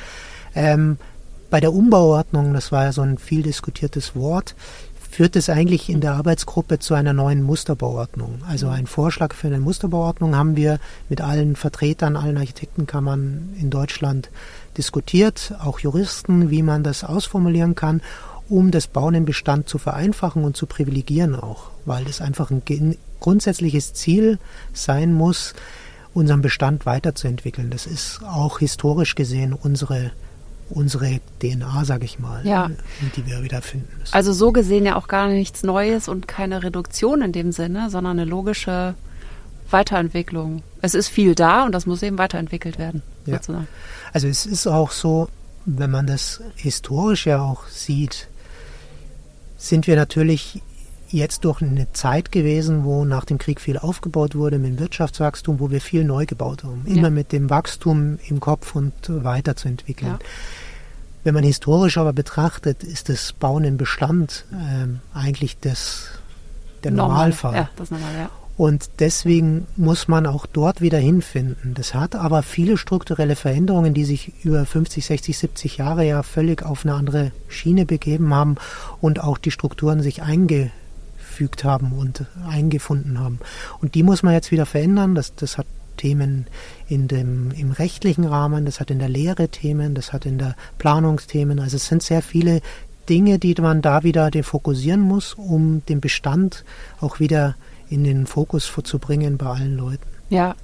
Ähm, 0.55 0.99
bei 1.51 1.61
der 1.61 1.73
Umbauordnung, 1.73 2.53
das 2.53 2.73
war 2.73 2.85
ja 2.85 2.93
so 2.93 3.03
ein 3.03 3.19
viel 3.19 3.43
diskutiertes 3.43 4.17
Wort, 4.17 4.57
führt 5.15 5.37
es 5.37 5.49
eigentlich 5.49 5.91
in 5.91 6.01
der 6.01 6.15
Arbeitsgruppe 6.15 6.81
zu 6.81 6.95
einer 6.95 7.13
neuen 7.13 7.45
Musterbauordnung. 7.45 8.43
Also 8.49 8.67
ein 8.67 8.89
Vorschlag 8.89 9.33
für 9.33 9.47
eine 9.47 9.61
Musterbauordnung 9.61 10.35
haben 10.35 10.57
wir 10.57 10.81
mit 11.09 11.21
allen 11.21 11.55
Vertretern, 11.55 12.17
allen 12.17 12.37
Architektenkammern 12.37 13.55
in 13.61 13.71
Deutschland 13.71 14.29
diskutiert, 14.77 15.55
auch 15.63 15.79
Juristen, 15.79 16.51
wie 16.51 16.63
man 16.63 16.83
das 16.83 17.05
ausformulieren 17.05 17.77
kann, 17.77 18.03
um 18.49 18.73
das 18.73 18.89
Bauen 18.89 19.15
im 19.15 19.25
Bestand 19.25 19.69
zu 19.69 19.79
vereinfachen 19.79 20.43
und 20.43 20.57
zu 20.57 20.67
privilegieren 20.67 21.37
auch, 21.37 21.71
weil 21.85 22.05
das 22.05 22.21
einfach 22.21 22.51
ein 22.51 22.97
grundsätzliches 23.21 23.95
Ziel 23.95 24.41
sein 24.73 25.15
muss, 25.15 25.55
unseren 26.13 26.43
Bestand 26.43 26.87
weiterzuentwickeln. 26.87 27.71
Das 27.71 27.87
ist 27.87 28.21
auch 28.25 28.59
historisch 28.59 29.15
gesehen 29.15 29.53
unsere 29.53 30.11
unsere 30.71 31.21
DNA, 31.41 31.85
sage 31.85 32.05
ich 32.05 32.19
mal, 32.19 32.47
ja. 32.47 32.71
die 33.17 33.27
wir 33.27 33.43
wieder 33.43 33.63
finden 33.63 33.89
müssen. 33.99 34.15
Also 34.15 34.33
so 34.33 34.53
gesehen 34.53 34.87
ja 34.87 34.97
auch 34.97 35.09
gar 35.09 35.29
nichts 35.29 35.63
Neues 35.63 36.09
und 36.09 36.29
keine 36.29 36.63
Reduktion 36.63 37.23
in 37.23 37.33
dem 37.33 37.53
Sinne, 37.53 37.91
sondern 37.91 38.19
eine 38.19 38.29
logische 38.29 38.95
Weiterentwicklung. 39.71 40.63
Es 40.81 40.95
ist 40.95 41.09
viel 41.09 41.35
da 41.35 41.65
und 41.65 41.73
das 41.73 41.87
muss 41.87 42.03
eben 42.03 42.19
weiterentwickelt 42.19 42.79
werden. 42.79 43.03
Ja. 43.27 43.35
Sozusagen. 43.35 43.69
Also 44.13 44.29
es 44.29 44.47
ist 44.47 44.67
auch 44.67 44.91
so, 44.91 45.29
wenn 45.65 45.91
man 45.91 46.07
das 46.07 46.43
historisch 46.57 47.27
ja 47.27 47.41
auch 47.41 47.67
sieht, 47.69 48.29
sind 49.57 49.87
wir 49.87 49.97
natürlich 49.97 50.63
jetzt 51.15 51.45
durch 51.45 51.63
eine 51.63 51.93
Zeit 51.93 52.33
gewesen, 52.33 52.85
wo 52.85 53.05
nach 53.05 53.25
dem 53.25 53.39
Krieg 53.39 53.61
viel 53.61 53.79
aufgebaut 53.79 54.35
wurde 54.35 54.59
mit 54.59 54.73
dem 54.73 54.79
Wirtschaftswachstum, 54.79 55.61
wo 55.61 55.71
wir 55.71 55.81
viel 55.81 56.05
neu 56.05 56.27
gebaut 56.27 56.65
haben. 56.65 56.83
Immer 56.87 57.03
ja. 57.05 57.11
mit 57.11 57.33
dem 57.33 57.51
Wachstum 57.51 58.19
im 58.29 58.41
Kopf 58.41 58.75
und 58.75 58.93
weiterzuentwickeln. 59.07 60.13
Ja. 60.13 60.19
Wenn 61.23 61.35
man 61.35 61.45
historisch 61.45 61.97
aber 61.97 62.13
betrachtet, 62.13 62.83
ist 62.85 63.09
das 63.09 63.33
Bauen 63.33 63.65
im 63.65 63.79
Bestand 63.79 64.45
ähm, 64.53 65.01
eigentlich 65.15 65.59
das, 65.59 66.09
der 66.83 66.91
Normal. 66.91 67.09
Normalfall. 67.09 67.55
Ja, 67.55 67.71
das 67.77 67.91
Normal, 67.91 68.11
ja. 68.15 68.31
Und 68.57 68.89
deswegen 69.01 69.67
muss 69.77 70.07
man 70.07 70.27
auch 70.27 70.47
dort 70.47 70.81
wieder 70.81 70.99
hinfinden. 70.99 71.75
Das 71.75 71.93
hat 71.93 72.15
aber 72.15 72.43
viele 72.43 72.77
strukturelle 72.77 73.35
Veränderungen, 73.35 73.95
die 73.95 74.05
sich 74.05 74.33
über 74.45 74.65
50, 74.65 75.05
60, 75.05 75.37
70 75.37 75.77
Jahre 75.79 76.07
ja 76.07 76.23
völlig 76.23 76.63
auf 76.63 76.85
eine 76.85 76.95
andere 76.95 77.33
Schiene 77.49 77.85
begeben 77.85 78.33
haben 78.33 78.57
und 79.01 79.21
auch 79.21 79.39
die 79.39 79.51
Strukturen 79.51 80.03
sich 80.03 80.23
einge 80.23 80.71
eingefügt 81.35 81.65
haben 81.65 81.93
und 81.93 82.27
eingefunden 82.49 83.19
haben. 83.19 83.39
Und 83.81 83.95
die 83.95 84.03
muss 84.03 84.23
man 84.23 84.35
jetzt 84.35 84.51
wieder 84.51 84.67
verändern. 84.67 85.15
Das, 85.15 85.35
das 85.35 85.59
hat 85.59 85.67
Themen 85.97 86.47
in 86.89 87.09
dem, 87.09 87.51
im 87.53 87.71
rechtlichen 87.71 88.25
Rahmen, 88.25 88.65
das 88.65 88.81
hat 88.81 88.91
in 88.91 88.99
der 88.99 89.09
Lehre 89.09 89.49
Themen, 89.49 89.95
das 89.95 90.13
hat 90.13 90.27
in 90.27 90.39
der 90.39 90.55
Planungsthemen. 90.79 91.61
Also 91.61 91.77
es 91.77 91.87
sind 91.87 92.03
sehr 92.03 92.23
viele 92.23 92.61
Dinge, 93.09 93.39
die 93.39 93.55
man 93.61 93.83
da 93.83 94.03
wieder 94.03 94.31
fokussieren 94.43 95.01
muss, 95.01 95.35
um 95.35 95.85
den 95.87 96.01
Bestand 96.01 96.65
auch 97.01 97.21
wieder 97.21 97.55
in 97.91 98.03
den 98.03 98.27
Fokus 98.27 98.73
zu 98.85 98.99
bringen 98.99 99.37
bei 99.37 99.47
allen 99.47 99.77
Leuten. 99.77 100.07
Ja, 100.31 100.55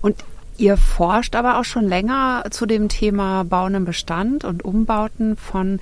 und 0.00 0.16
ihr 0.58 0.76
forscht 0.76 1.34
aber 1.34 1.58
auch 1.58 1.64
schon 1.64 1.86
länger 1.86 2.44
zu 2.50 2.66
dem 2.66 2.88
Thema 2.88 3.44
Bauen 3.44 3.74
im 3.74 3.84
Bestand 3.84 4.44
und 4.44 4.64
Umbauten 4.64 5.36
von 5.36 5.80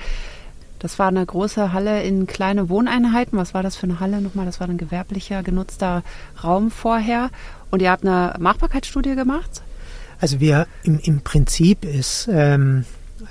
Das 0.81 0.99
war 0.99 1.09
eine 1.09 1.25
große 1.25 1.73
Halle 1.73 2.03
in 2.03 2.27
kleine 2.27 2.69
Wohneinheiten. 2.71 3.39
Was 3.39 3.55
war 3.55 3.63
das 3.63 3.77
für 3.77 3.85
eine 3.85 4.01
Halle 4.01 4.21
nochmal? 4.21 4.47
Das 4.47 4.61
war 4.61 4.69
ein 4.69 4.79
gewerblicher, 4.79 5.43
genutzter 5.43 6.03
Raum 6.43 6.71
vorher. 6.71 7.31
Und 7.71 7.83
ihr 7.83 7.91
habt 7.91 8.05
eine 8.05 8.35
Machbarkeitsstudie 8.39 9.15
gemacht? 9.15 9.63
Also 10.21 10.41
wir 10.41 10.67
im, 10.83 10.99
im 10.99 11.21
Prinzip 11.21 11.85
ist 11.85 12.29
ähm, 12.33 12.87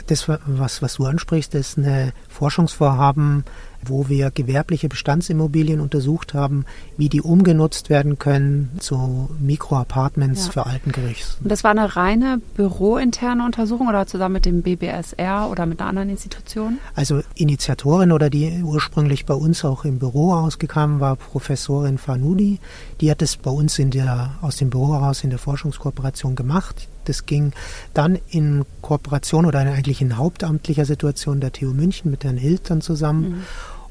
das, 0.08 0.28
was, 0.28 0.82
was 0.82 0.96
du 0.96 1.06
ansprichst, 1.06 1.56
ist 1.56 1.78
eine 1.78 2.14
Forschungsvorhaben 2.30 3.44
wo 3.86 4.10
wir 4.10 4.32
gewerbliche 4.32 4.90
Bestandsimmobilien 4.90 5.80
untersucht 5.80 6.34
haben, 6.34 6.66
wie 6.98 7.10
die 7.10 7.22
umgenutzt 7.22 7.90
werden 7.90 8.20
können 8.20 8.72
zu 8.80 9.30
Mikroapartments 9.40 10.48
ja. 10.48 10.52
für 10.52 10.66
Altengerichts. 10.66 11.38
Und 11.42 11.52
das 11.52 11.64
war 11.64 11.72
eine 11.72 11.96
reine 11.96 12.42
bürointerne 12.56 13.46
Untersuchung 13.46 13.88
oder 13.88 14.06
zusammen 14.08 14.34
mit 14.34 14.46
dem 14.46 14.62
BBSR 14.62 15.50
oder 15.50 15.66
mit 15.66 15.80
einer 15.80 15.90
anderen 15.90 16.10
Institution? 16.10 16.80
Also 16.96 17.22
Initiatorin 17.36 18.12
oder 18.12 18.30
die 18.30 18.62
ursprünglich 18.64 19.26
bei 19.26 19.34
uns 19.34 19.64
auch 19.64 19.86
im 19.86 20.00
Büro 20.00 20.34
ausgekommen 20.34 21.00
war 21.00 21.16
Professorin 21.16 21.98
Fanudi. 21.98 22.60
Die 23.02 23.10
hat 23.10 23.22
es 23.22 23.38
bei 23.38 23.52
uns 23.52 23.80
in 23.80 23.92
der, 23.92 24.32
aus 24.42 24.58
dem 24.58 24.70
Büro 24.70 24.94
heraus 24.94 25.24
in 25.24 25.30
der 25.30 25.40
Forschungskooperation 25.40 26.36
gemacht. 26.36 26.88
Das 27.06 27.26
ging 27.26 27.54
dann 27.94 28.20
in 28.30 28.66
Kooperation 28.82 29.46
oder 29.46 29.60
eigentlich 29.60 30.02
in 30.02 30.18
hauptamtlicher 30.18 30.86
Situation 30.86 31.40
der 31.40 31.52
TU 31.52 31.74
München 31.74 32.12
mit 32.12 32.24
Herrn 32.24 32.38
Hiltern 32.38 32.82
zusammen. 32.82 33.30
Mhm 33.30 33.44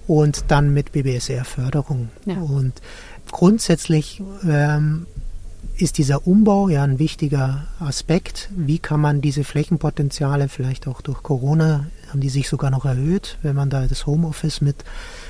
und 0.09 0.47
dann 0.49 0.73
mit 0.73 0.91
BBSR-Förderung. 0.93 2.09
Ja. 2.25 2.39
Und 2.39 2.73
grundsätzlich 3.31 4.21
ähm, 4.49 5.07
ist 5.77 5.99
dieser 5.99 6.27
Umbau 6.27 6.69
ja 6.69 6.83
ein 6.83 6.99
wichtiger 6.99 7.67
Aspekt. 7.79 8.49
Wie 8.57 8.79
kann 8.79 9.01
man 9.01 9.21
diese 9.21 9.45
Flächenpotenziale, 9.45 10.49
vielleicht 10.49 10.89
auch 10.89 11.03
durch 11.03 11.23
Corona, 11.23 11.87
haben 12.11 12.21
die 12.21 12.31
sich 12.31 12.49
sogar 12.49 12.71
noch 12.71 12.87
erhöht, 12.87 13.39
wenn 13.43 13.55
man 13.55 13.71
da 13.71 13.87
das 13.87 14.07
Homeoffice 14.07 14.63
mit 14.63 14.77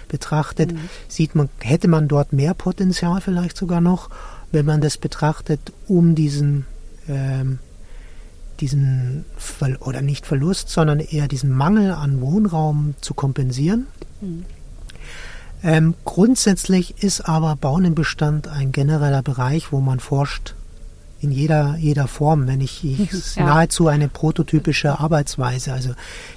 betrachtet, 0.06 0.72
mhm. 0.72 0.88
sieht 1.08 1.34
man, 1.34 1.50
hätte 1.58 1.88
man 1.88 2.08
dort 2.08 2.32
mehr 2.32 2.54
Potenzial 2.54 3.20
vielleicht 3.20 3.56
sogar 3.56 3.80
noch, 3.80 4.08
wenn 4.52 4.64
man 4.64 4.80
das 4.80 4.96
betrachtet, 4.96 5.60
um 5.88 6.14
diesen 6.14 6.64
ähm, 7.08 7.58
diesen 8.60 9.24
oder 9.80 10.02
nicht 10.02 10.26
Verlust, 10.26 10.68
sondern 10.68 10.98
eher 10.98 11.28
diesen 11.28 11.50
Mangel 11.50 11.92
an 11.92 12.20
Wohnraum 12.20 12.94
zu 13.00 13.14
kompensieren. 13.14 13.86
Mhm. 14.20 14.44
Ähm, 15.62 15.94
grundsätzlich 16.04 17.02
ist 17.02 17.22
aber 17.22 17.56
Bauen 17.56 17.84
im 17.84 17.94
Bestand 17.94 18.48
ein 18.48 18.72
genereller 18.72 19.22
Bereich, 19.22 19.72
wo 19.72 19.80
man 19.80 20.00
forscht 20.00 20.54
in 21.20 21.32
jeder, 21.32 21.76
jeder 21.78 22.06
Form, 22.06 22.46
wenn 22.46 22.60
ich, 22.60 22.84
ich 22.84 23.34
ja. 23.34 23.44
nahezu 23.44 23.88
eine 23.88 24.08
prototypische 24.08 25.00
Arbeitsweise. 25.00 25.72
Also 25.72 25.94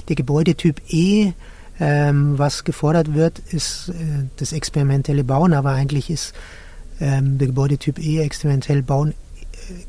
der 0.10 0.16
Gebäudetyp 0.16 0.82
E, 0.90 1.34
ähm, 1.80 2.38
was 2.38 2.64
gefordert 2.64 3.14
wird, 3.14 3.40
ist 3.40 3.90
äh, 3.90 4.26
das 4.38 4.54
experimentelle 4.54 5.24
Bauen, 5.24 5.54
aber 5.54 5.72
eigentlich 5.72 6.10
ist 6.10 6.34
ähm, 7.00 7.38
der 7.38 7.48
Gebäudetyp 7.48 8.00
E 8.00 8.20
experimentell 8.20 8.82
Bauen 8.82 9.14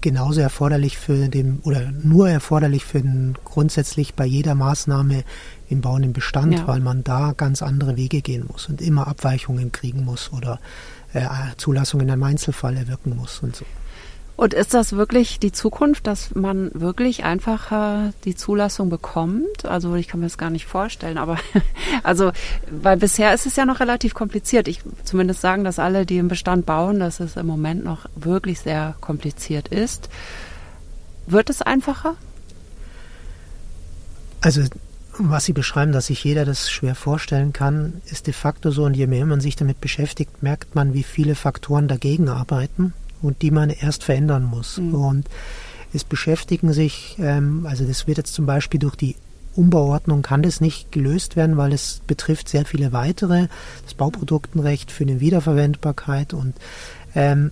genauso 0.00 0.40
erforderlich 0.40 0.98
für 0.98 1.28
den 1.28 1.60
oder 1.64 1.90
nur 1.90 2.28
erforderlich 2.28 2.84
für 2.84 3.00
den 3.00 3.34
grundsätzlich 3.44 4.14
bei 4.14 4.24
jeder 4.24 4.54
Maßnahme 4.54 5.24
im 5.68 5.80
Bauen 5.80 6.02
im 6.02 6.12
Bestand, 6.12 6.54
ja. 6.54 6.66
weil 6.66 6.80
man 6.80 7.04
da 7.04 7.32
ganz 7.36 7.62
andere 7.62 7.96
Wege 7.96 8.20
gehen 8.20 8.46
muss 8.46 8.68
und 8.68 8.80
immer 8.80 9.06
Abweichungen 9.06 9.72
kriegen 9.72 10.04
muss 10.04 10.32
oder 10.32 10.60
äh, 11.12 11.26
Zulassungen 11.56 12.08
im 12.08 12.22
Einzelfall 12.22 12.76
erwirken 12.76 13.16
muss 13.16 13.40
und 13.40 13.56
so. 13.56 13.64
Und 14.42 14.54
ist 14.54 14.74
das 14.74 14.94
wirklich 14.94 15.38
die 15.38 15.52
Zukunft, 15.52 16.08
dass 16.08 16.34
man 16.34 16.72
wirklich 16.74 17.22
einfach 17.22 17.70
äh, 17.70 18.10
die 18.24 18.34
Zulassung 18.34 18.90
bekommt? 18.90 19.64
Also 19.64 19.94
ich 19.94 20.08
kann 20.08 20.18
mir 20.18 20.26
das 20.26 20.36
gar 20.36 20.50
nicht 20.50 20.66
vorstellen, 20.66 21.16
aber 21.16 21.38
also 22.02 22.32
weil 22.68 22.96
bisher 22.96 23.32
ist 23.32 23.46
es 23.46 23.54
ja 23.54 23.66
noch 23.66 23.78
relativ 23.78 24.14
kompliziert. 24.14 24.66
Ich 24.66 24.80
zumindest 25.04 25.42
sagen, 25.42 25.62
dass 25.62 25.78
alle, 25.78 26.06
die 26.06 26.18
im 26.18 26.26
Bestand 26.26 26.66
bauen, 26.66 26.98
dass 26.98 27.20
es 27.20 27.36
im 27.36 27.46
Moment 27.46 27.84
noch 27.84 28.06
wirklich 28.16 28.58
sehr 28.58 28.96
kompliziert 29.00 29.68
ist. 29.68 30.08
Wird 31.28 31.48
es 31.48 31.62
einfacher? 31.62 32.16
Also 34.40 34.62
was 35.18 35.44
Sie 35.44 35.52
beschreiben, 35.52 35.92
dass 35.92 36.06
sich 36.06 36.24
jeder 36.24 36.44
das 36.44 36.68
schwer 36.68 36.96
vorstellen 36.96 37.52
kann, 37.52 38.02
ist 38.06 38.26
de 38.26 38.34
facto 38.34 38.72
so. 38.72 38.82
Und 38.82 38.96
je 38.96 39.06
mehr 39.06 39.24
man 39.24 39.40
sich 39.40 39.54
damit 39.54 39.80
beschäftigt, 39.80 40.42
merkt 40.42 40.74
man, 40.74 40.94
wie 40.94 41.04
viele 41.04 41.36
Faktoren 41.36 41.86
dagegen 41.86 42.28
arbeiten 42.28 42.92
und 43.22 43.42
die 43.42 43.50
man 43.50 43.70
erst 43.70 44.04
verändern 44.04 44.44
muss. 44.44 44.78
Mhm. 44.78 44.94
Und 44.94 45.26
es 45.92 46.04
beschäftigen 46.04 46.72
sich, 46.72 47.16
ähm, 47.20 47.66
also 47.68 47.84
das 47.84 48.06
wird 48.06 48.18
jetzt 48.18 48.34
zum 48.34 48.46
Beispiel 48.46 48.80
durch 48.80 48.96
die 48.96 49.16
Umbauordnung 49.54 50.22
kann 50.22 50.42
das 50.42 50.60
nicht 50.60 50.92
gelöst 50.92 51.36
werden, 51.36 51.56
weil 51.56 51.72
es 51.72 52.00
betrifft 52.06 52.48
sehr 52.48 52.64
viele 52.64 52.92
weitere, 52.92 53.48
das 53.84 53.92
Bauproduktenrecht 53.94 54.90
für 54.90 55.04
eine 55.04 55.20
Wiederverwendbarkeit 55.20 56.32
und 56.32 56.54
ähm, 57.14 57.50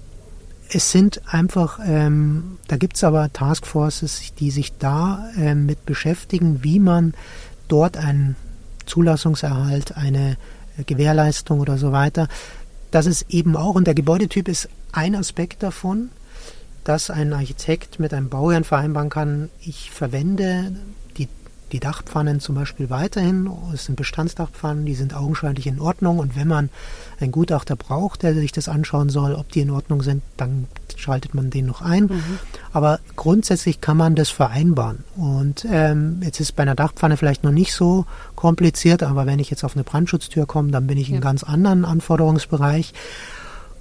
es 0.73 0.93
sind 0.93 1.21
einfach, 1.27 1.81
ähm, 1.85 2.59
da 2.69 2.77
gibt 2.77 2.97
es 2.97 3.05
aber 3.05 3.33
Taskforces, 3.33 4.33
die 4.39 4.51
sich 4.51 4.73
da 4.79 5.29
ähm, 5.37 5.67
mit 5.67 5.85
beschäftigen, 5.85 6.63
wie 6.63 6.79
man 6.79 7.15
dort 7.69 7.97
einen 7.97 8.37
Zulassungserhalt, 8.87 9.97
eine 9.97 10.37
Gewährleistung 10.87 11.61
oder 11.61 11.77
so 11.77 11.93
weiter, 11.93 12.29
dass 12.91 13.07
es 13.07 13.27
eben 13.29 13.57
auch, 13.57 13.75
und 13.75 13.87
der 13.87 13.95
Gebäudetyp 13.95 14.49
ist 14.49 14.69
ein 14.93 15.15
Aspekt 15.15 15.63
davon, 15.63 16.11
dass 16.85 17.11
ein 17.11 17.33
Architekt 17.33 18.01
mit 18.01 18.13
einem 18.15 18.29
Bauherrn 18.29 18.65
vereinbaren 18.65 19.11
kann, 19.11 19.51
ich 19.61 19.91
verwende 19.91 20.73
die 21.73 21.81
Dachpfannen 21.81 22.41
zum 22.41 22.55
Beispiel 22.55 22.91
weiterhin, 22.91 23.51
es 23.73 23.85
sind 23.85 23.97
Bestandsdachpfannen, 23.97 24.85
die 24.85 24.95
sind 24.95 25.15
augenscheinlich 25.15 25.67
in 25.67 25.81
Ordnung 25.81 26.19
und 26.19 26.37
wenn 26.37 26.49
man 26.49 26.69
einen 27.21 27.33
Gutachter 27.33 27.77
braucht, 27.77 28.23
der 28.23 28.35
sich 28.35 28.53
das 28.53 28.69
anschauen 28.69 29.09
soll, 29.09 29.35
ob 29.35 29.51
die 29.51 29.61
in 29.61 29.71
Ordnung 29.71 30.03
sind, 30.03 30.23
dann 30.37 30.67
schaltet 30.97 31.35
man 31.35 31.51
den 31.51 31.67
noch 31.67 31.83
ein. 31.83 32.05
Mhm. 32.05 32.39
Aber 32.73 33.01
grundsätzlich 33.17 33.81
kann 33.81 33.97
man 33.97 34.15
das 34.15 34.29
vereinbaren. 34.31 35.05
Und 35.17 35.67
ähm, 35.71 36.21
jetzt 36.23 36.41
ist 36.41 36.57
bei 36.57 36.63
einer 36.63 36.75
Dachpfanne 36.75 37.17
vielleicht 37.17 37.45
noch 37.45 37.53
nicht 37.53 37.73
so 37.73 38.07
kompliziert, 38.37 39.03
aber 39.03 39.27
wenn 39.27 39.39
ich 39.39 39.51
jetzt 39.51 39.65
auf 39.65 39.77
eine 39.77 39.85
Brandschutztür 39.85 40.47
komme, 40.47 40.71
dann 40.71 40.87
bin 40.87 40.99
ich 40.99 41.09
ja. 41.09 41.11
in 41.11 41.15
einem 41.17 41.23
ganz 41.23 41.45
anderen 41.45 41.85
Anforderungsbereich. 41.85 42.93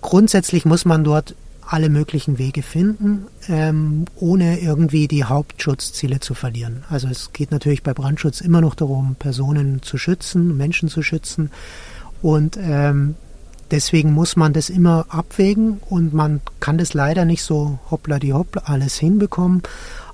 Grundsätzlich 0.01 0.65
muss 0.65 0.85
man 0.85 1.03
dort 1.03 1.35
alle 1.69 1.89
möglichen 1.89 2.39
Wege 2.39 2.63
finden, 2.63 3.27
ähm, 3.47 4.05
ohne 4.15 4.59
irgendwie 4.59 5.07
die 5.07 5.23
Hauptschutzziele 5.23 6.19
zu 6.19 6.33
verlieren. 6.33 6.83
Also 6.89 7.07
es 7.07 7.31
geht 7.31 7.51
natürlich 7.51 7.83
bei 7.83 7.93
Brandschutz 7.93 8.41
immer 8.41 8.59
noch 8.59 8.73
darum, 8.73 9.15
Personen 9.15 9.83
zu 9.83 9.99
schützen, 9.99 10.57
Menschen 10.57 10.89
zu 10.89 11.03
schützen. 11.03 11.51
Und 12.23 12.57
ähm, 12.59 13.13
deswegen 13.69 14.13
muss 14.13 14.35
man 14.35 14.51
das 14.51 14.71
immer 14.71 15.05
abwägen 15.09 15.79
und 15.89 16.11
man 16.11 16.41
kann 16.59 16.79
das 16.79 16.95
leider 16.95 17.23
nicht 17.25 17.43
so 17.43 17.77
hoppla 17.91 18.17
die 18.17 18.33
hoppla 18.33 18.63
alles 18.65 18.97
hinbekommen. 18.97 19.61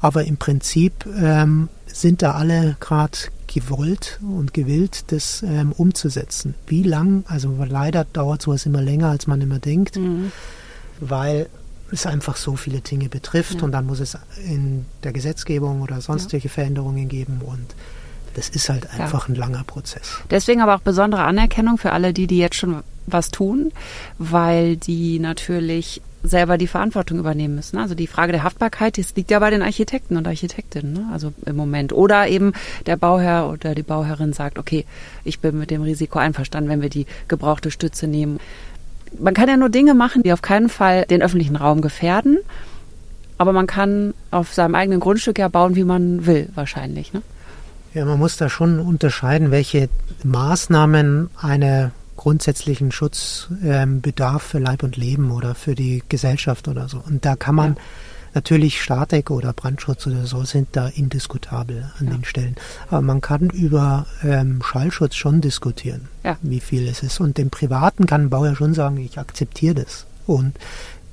Aber 0.01 0.25
im 0.25 0.35
Prinzip 0.35 1.05
ähm, 1.17 1.69
sind 1.88 2.21
da 2.21 2.33
alle 2.33 2.75
gerade 2.81 3.17
gewollt 3.47 4.19
und 4.21 4.53
gewillt, 4.53 5.05
das 5.13 5.41
ähm, 5.41 5.71
umzusetzen. 5.71 6.53
Wie 6.67 6.83
lang? 6.83 7.24
Also 7.27 7.55
leider 7.65 8.03
dauert 8.03 8.41
sowas 8.41 8.65
immer 8.65 8.81
länger, 8.81 9.09
als 9.09 9.25
man 9.25 9.39
immer 9.39 9.59
denkt, 9.59 9.95
mhm. 9.95 10.33
Weil 10.99 11.49
es 11.91 12.05
einfach 12.05 12.35
so 12.35 12.55
viele 12.55 12.81
Dinge 12.81 13.09
betrifft 13.09 13.55
ja. 13.55 13.63
und 13.63 13.71
dann 13.71 13.85
muss 13.85 13.99
es 13.99 14.17
in 14.45 14.85
der 15.03 15.13
Gesetzgebung 15.13 15.81
oder 15.81 16.01
sonstige 16.01 16.47
ja. 16.47 16.53
Veränderungen 16.53 17.07
geben 17.07 17.41
und 17.45 17.75
das 18.33 18.49
ist 18.49 18.69
halt 18.69 18.89
einfach 18.91 19.29
ein 19.29 19.35
langer 19.35 19.63
Prozess. 19.63 20.19
Deswegen 20.29 20.61
aber 20.61 20.75
auch 20.75 20.81
besondere 20.81 21.23
Anerkennung 21.23 21.77
für 21.77 21.93
alle 21.93 22.11
die, 22.11 22.27
die 22.27 22.37
jetzt 22.37 22.57
schon 22.57 22.83
was 23.07 23.31
tun, 23.31 23.71
weil 24.17 24.75
die 24.75 25.19
natürlich 25.19 26.01
selber 26.23 26.57
die 26.57 26.67
Verantwortung 26.67 27.19
übernehmen 27.19 27.55
müssen. 27.55 27.77
Also 27.77 27.95
die 27.95 28.07
Frage 28.07 28.31
der 28.31 28.43
Haftbarkeit, 28.43 28.97
das 28.97 29.15
liegt 29.15 29.31
ja 29.31 29.39
bei 29.39 29.51
den 29.51 29.61
Architekten 29.61 30.17
und 30.17 30.27
Architektinnen, 30.27 30.93
ne? 30.93 31.09
also 31.13 31.33
im 31.45 31.55
Moment. 31.55 31.93
Oder 31.93 32.27
eben 32.27 32.53
der 32.85 32.97
Bauherr 32.97 33.49
oder 33.49 33.75
die 33.75 33.83
Bauherrin 33.83 34.33
sagt, 34.33 34.57
okay, 34.57 34.85
ich 35.23 35.39
bin 35.39 35.57
mit 35.57 35.71
dem 35.71 35.83
Risiko 35.83 36.19
einverstanden, 36.19 36.69
wenn 36.69 36.81
wir 36.81 36.89
die 36.89 37.05
gebrauchte 37.27 37.71
Stütze 37.71 38.07
nehmen. 38.07 38.39
Man 39.19 39.34
kann 39.34 39.50
ja 39.50 39.57
nur 39.57 39.69
Dinge 39.69 39.93
machen, 39.93 40.24
die 40.24 40.34
auf 40.34 40.41
keinen 40.41 40.69
Fall 40.69 41.05
den 41.05 41.22
öffentlichen 41.22 41.55
Raum 41.55 41.81
gefährden, 41.81 42.38
aber 43.38 43.53
man 43.53 43.67
kann 43.67 44.13
auf 44.31 44.53
seinem 44.53 44.75
eigenen 44.75 45.00
Grundstück 45.00 45.39
ja 45.39 45.48
bauen, 45.48 45.75
wie 45.75 45.84
man 45.84 46.25
will, 46.25 46.50
wahrscheinlich. 46.55 47.13
Ne? 47.13 47.22
Ja, 47.93 48.05
man 48.05 48.19
muss 48.19 48.38
da 48.38 48.50
schon 48.50 48.79
unterscheiden, 48.79 49.51
welche 49.51 49.89
Maßnahmen 50.24 51.29
eine 51.41 51.91
grundsätzlichen 52.17 52.91
Schutzbedarf 52.91 54.43
ähm, 54.43 54.50
für 54.50 54.60
Leib 54.60 54.84
und 54.84 54.98
Leben 54.98 55.31
oder 55.31 55.55
für 55.55 55.75
die 55.75 56.03
Gesellschaft 56.10 56.67
oder 56.67 56.88
so. 56.88 57.01
Und 57.05 57.25
da 57.25 57.36
kann 57.36 57.55
man 57.55 57.74
ja. 57.74 57.81
Natürlich 58.35 58.81
Statik 58.81 59.31
oder 59.31 59.53
Brandschutz 59.53 60.05
oder 60.05 60.25
so 60.25 60.43
sind 60.43 60.67
da 60.73 60.87
indiskutabel 60.87 61.89
an 61.99 62.07
ja. 62.07 62.13
den 62.13 62.25
Stellen. 62.25 62.55
Aber 62.89 63.01
man 63.01 63.21
kann 63.21 63.49
über 63.49 64.05
ähm, 64.23 64.61
Schallschutz 64.63 65.15
schon 65.15 65.41
diskutieren, 65.41 66.09
ja. 66.23 66.37
wie 66.41 66.59
viel 66.59 66.87
es 66.87 67.01
ist. 67.01 67.19
Und 67.19 67.37
dem 67.37 67.49
Privaten 67.49 68.05
kann 68.05 68.25
ein 68.25 68.29
Bauer 68.29 68.55
schon 68.55 68.73
sagen, 68.73 68.97
ich 68.97 69.17
akzeptiere 69.17 69.75
das. 69.75 70.05
Und 70.27 70.55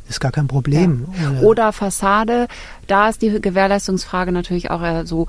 ist 0.09 0.21
gar 0.21 0.33
kein 0.33 0.49
Problem. 0.49 1.07
Oder, 1.17 1.43
oder 1.43 1.73
Fassade, 1.73 2.49
da 2.87 3.09
ist 3.09 3.23
die 3.23 3.41
Gewährleistungsfrage 3.41 4.33
natürlich 4.33 4.71
auch 4.71 5.07
so, 5.07 5.29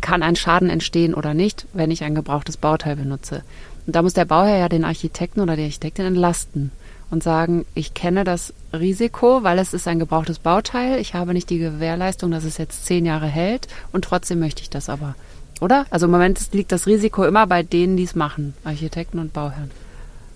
kann 0.00 0.22
ein 0.22 0.36
Schaden 0.36 0.68
entstehen 0.68 1.14
oder 1.14 1.34
nicht, 1.34 1.66
wenn 1.72 1.90
ich 1.90 2.02
ein 2.02 2.14
gebrauchtes 2.14 2.56
Bauteil 2.56 2.96
benutze. 2.96 3.42
Und 3.86 3.94
da 3.94 4.02
muss 4.02 4.14
der 4.14 4.24
Bauherr 4.24 4.58
ja 4.58 4.68
den 4.68 4.84
Architekten 4.84 5.40
oder 5.40 5.56
die 5.56 5.64
Architektin 5.64 6.06
entlasten 6.06 6.72
und 7.14 7.22
sagen, 7.22 7.64
ich 7.74 7.94
kenne 7.94 8.24
das 8.24 8.52
Risiko, 8.72 9.44
weil 9.44 9.58
es 9.60 9.72
ist 9.72 9.86
ein 9.86 10.00
gebrauchtes 10.00 10.40
Bauteil. 10.40 10.98
Ich 10.98 11.14
habe 11.14 11.32
nicht 11.32 11.48
die 11.48 11.58
Gewährleistung, 11.58 12.32
dass 12.32 12.42
es 12.42 12.58
jetzt 12.58 12.84
zehn 12.84 13.06
Jahre 13.06 13.28
hält 13.28 13.68
und 13.92 14.04
trotzdem 14.04 14.40
möchte 14.40 14.62
ich 14.62 14.68
das 14.68 14.88
aber. 14.88 15.14
Oder? 15.60 15.86
Also 15.90 16.06
im 16.06 16.12
Moment 16.12 16.52
liegt 16.52 16.72
das 16.72 16.86
Risiko 16.88 17.24
immer 17.24 17.46
bei 17.46 17.62
denen, 17.62 17.96
die 17.96 18.02
es 18.02 18.16
machen, 18.16 18.54
Architekten 18.64 19.20
und 19.20 19.32
Bauherren. 19.32 19.70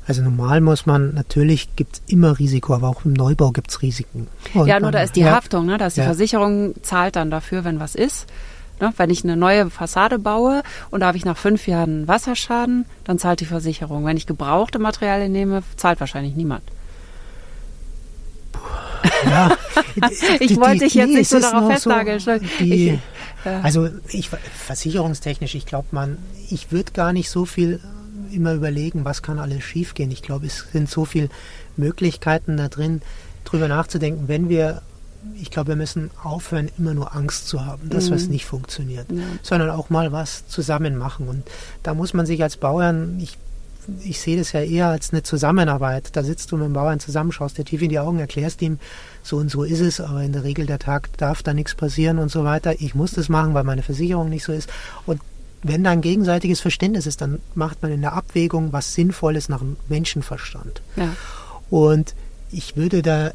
Also 0.06 0.22
normal 0.22 0.60
muss 0.60 0.86
man, 0.86 1.14
natürlich 1.14 1.74
gibt 1.74 1.96
es 1.96 2.02
immer 2.06 2.38
Risiko, 2.38 2.74
aber 2.74 2.88
auch 2.88 3.04
im 3.04 3.12
Neubau 3.12 3.50
gibt 3.50 3.70
es 3.70 3.82
Risiken. 3.82 4.28
Und 4.54 4.68
ja, 4.68 4.78
nur 4.78 4.92
da 4.92 5.02
ist 5.02 5.16
die 5.16 5.20
ja, 5.20 5.32
Haftung, 5.32 5.66
ne? 5.66 5.78
da 5.78 5.88
ist 5.88 5.96
die 5.96 6.00
ja. 6.00 6.06
Versicherung 6.06 6.74
zahlt 6.82 7.16
dann 7.16 7.30
dafür, 7.30 7.64
wenn 7.64 7.80
was 7.80 7.96
ist. 7.96 8.26
Ne? 8.80 8.92
Wenn 8.96 9.10
ich 9.10 9.24
eine 9.24 9.36
neue 9.36 9.70
Fassade 9.70 10.18
baue 10.18 10.62
und 10.90 11.00
da 11.00 11.06
habe 11.06 11.16
ich 11.16 11.24
nach 11.24 11.36
fünf 11.36 11.66
Jahren 11.66 12.06
Wasserschaden, 12.08 12.84
dann 13.04 13.18
zahlt 13.18 13.40
die 13.40 13.46
Versicherung. 13.46 14.04
Wenn 14.04 14.16
ich 14.16 14.26
gebrauchte 14.26 14.78
Materialien 14.78 15.32
nehme, 15.32 15.62
zahlt 15.76 16.00
wahrscheinlich 16.00 16.34
niemand. 16.34 16.62
Ja, 19.24 19.56
ich 20.40 20.48
die, 20.48 20.56
wollte 20.56 20.84
dich 20.84 20.94
jetzt 20.94 21.12
nicht 21.12 21.28
so 21.28 21.40
darauf 21.40 21.70
festnageln. 21.70 22.18
So 22.18 22.38
die, 22.38 22.90
ich, 22.90 22.98
äh, 23.44 23.50
also 23.62 23.88
ich 24.08 24.28
versicherungstechnisch, 24.28 25.54
ich 25.54 25.66
glaube, 25.66 25.88
man, 25.92 26.18
ich 26.50 26.72
würde 26.72 26.92
gar 26.92 27.12
nicht 27.12 27.30
so 27.30 27.44
viel 27.44 27.80
immer 28.32 28.54
überlegen, 28.54 29.04
was 29.04 29.22
kann 29.22 29.38
alles 29.38 29.64
schiefgehen. 29.64 30.10
Ich 30.10 30.22
glaube, 30.22 30.46
es 30.46 30.66
sind 30.72 30.90
so 30.90 31.04
viele 31.04 31.28
Möglichkeiten 31.76 32.56
da 32.56 32.68
drin, 32.68 33.02
drüber 33.44 33.68
nachzudenken, 33.68 34.28
wenn 34.28 34.48
wir 34.48 34.82
ich 35.34 35.50
glaube, 35.50 35.68
wir 35.68 35.76
müssen 35.76 36.10
aufhören, 36.22 36.70
immer 36.78 36.94
nur 36.94 37.14
Angst 37.14 37.48
zu 37.48 37.64
haben, 37.64 37.88
dass 37.90 38.08
mhm. 38.08 38.14
was 38.14 38.28
nicht 38.28 38.46
funktioniert, 38.46 39.10
ja. 39.10 39.22
sondern 39.42 39.70
auch 39.70 39.90
mal 39.90 40.12
was 40.12 40.46
zusammen 40.48 40.96
machen. 40.96 41.28
Und 41.28 41.42
da 41.82 41.94
muss 41.94 42.14
man 42.14 42.26
sich 42.26 42.42
als 42.42 42.56
Bauern, 42.56 43.18
ich, 43.20 43.36
ich 44.04 44.20
sehe 44.20 44.36
das 44.36 44.52
ja 44.52 44.60
eher 44.60 44.88
als 44.88 45.12
eine 45.12 45.22
Zusammenarbeit. 45.22 46.10
Da 46.14 46.22
sitzt 46.22 46.52
du 46.52 46.56
mit 46.56 46.66
dem 46.66 46.72
Bauern 46.72 47.00
zusammen, 47.00 47.32
schaust 47.32 47.58
dir 47.58 47.64
tief 47.64 47.82
in 47.82 47.88
die 47.88 47.98
Augen, 47.98 48.18
erklärst 48.20 48.62
ihm, 48.62 48.78
so 49.22 49.36
und 49.36 49.50
so 49.50 49.64
ist 49.64 49.80
es, 49.80 50.00
aber 50.00 50.22
in 50.22 50.32
der 50.32 50.44
Regel 50.44 50.66
der 50.66 50.78
Tag 50.78 51.16
darf 51.16 51.42
da 51.42 51.52
nichts 51.52 51.74
passieren 51.74 52.18
und 52.18 52.30
so 52.30 52.44
weiter. 52.44 52.80
Ich 52.80 52.94
muss 52.94 53.12
das 53.12 53.28
machen, 53.28 53.54
weil 53.54 53.64
meine 53.64 53.82
Versicherung 53.82 54.28
nicht 54.28 54.44
so 54.44 54.52
ist. 54.52 54.70
Und 55.04 55.20
wenn 55.62 55.82
da 55.82 55.90
ein 55.90 56.00
gegenseitiges 56.00 56.60
Verständnis 56.60 57.06
ist, 57.06 57.20
dann 57.20 57.40
macht 57.54 57.82
man 57.82 57.90
in 57.90 58.02
der 58.02 58.12
Abwägung 58.12 58.72
was 58.72 58.94
Sinnvolles 58.94 59.48
nach 59.48 59.58
dem 59.58 59.76
Menschenverstand. 59.88 60.80
Ja. 60.96 61.16
Und 61.70 62.14
ich 62.50 62.76
würde 62.76 63.02
da 63.02 63.32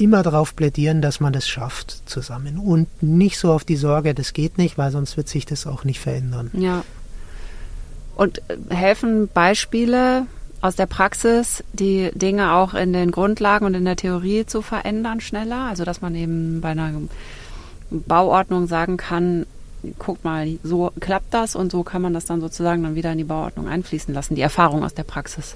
immer 0.00 0.22
darauf 0.22 0.54
plädieren, 0.56 1.02
dass 1.02 1.20
man 1.20 1.32
das 1.32 1.48
schafft 1.48 2.08
zusammen 2.08 2.58
und 2.58 2.88
nicht 3.02 3.38
so 3.38 3.52
auf 3.52 3.64
die 3.64 3.76
Sorge, 3.76 4.14
das 4.14 4.32
geht 4.32 4.58
nicht, 4.58 4.78
weil 4.78 4.90
sonst 4.90 5.16
wird 5.16 5.28
sich 5.28 5.46
das 5.46 5.66
auch 5.66 5.84
nicht 5.84 6.00
verändern. 6.00 6.50
Ja. 6.54 6.84
Und 8.16 8.38
äh, 8.48 8.74
helfen 8.74 9.28
Beispiele 9.28 10.26
aus 10.60 10.76
der 10.76 10.86
Praxis, 10.86 11.62
die 11.72 12.10
Dinge 12.14 12.54
auch 12.54 12.74
in 12.74 12.92
den 12.92 13.10
Grundlagen 13.10 13.64
und 13.64 13.74
in 13.74 13.84
der 13.84 13.96
Theorie 13.96 14.46
zu 14.46 14.62
verändern 14.62 15.20
schneller? 15.20 15.66
Also 15.68 15.84
dass 15.84 16.00
man 16.00 16.14
eben 16.14 16.60
bei 16.60 16.70
einer 16.70 16.92
Bauordnung 17.90 18.66
sagen 18.66 18.96
kann, 18.96 19.46
guck 19.98 20.24
mal, 20.24 20.58
so 20.62 20.92
klappt 21.00 21.32
das 21.32 21.54
und 21.54 21.70
so 21.70 21.82
kann 21.84 22.02
man 22.02 22.12
das 22.12 22.24
dann 22.24 22.40
sozusagen 22.40 22.82
dann 22.82 22.94
wieder 22.94 23.12
in 23.12 23.18
die 23.18 23.24
Bauordnung 23.24 23.68
einfließen 23.68 24.12
lassen, 24.12 24.34
die 24.34 24.42
Erfahrung 24.42 24.84
aus 24.84 24.94
der 24.94 25.04
Praxis. 25.04 25.54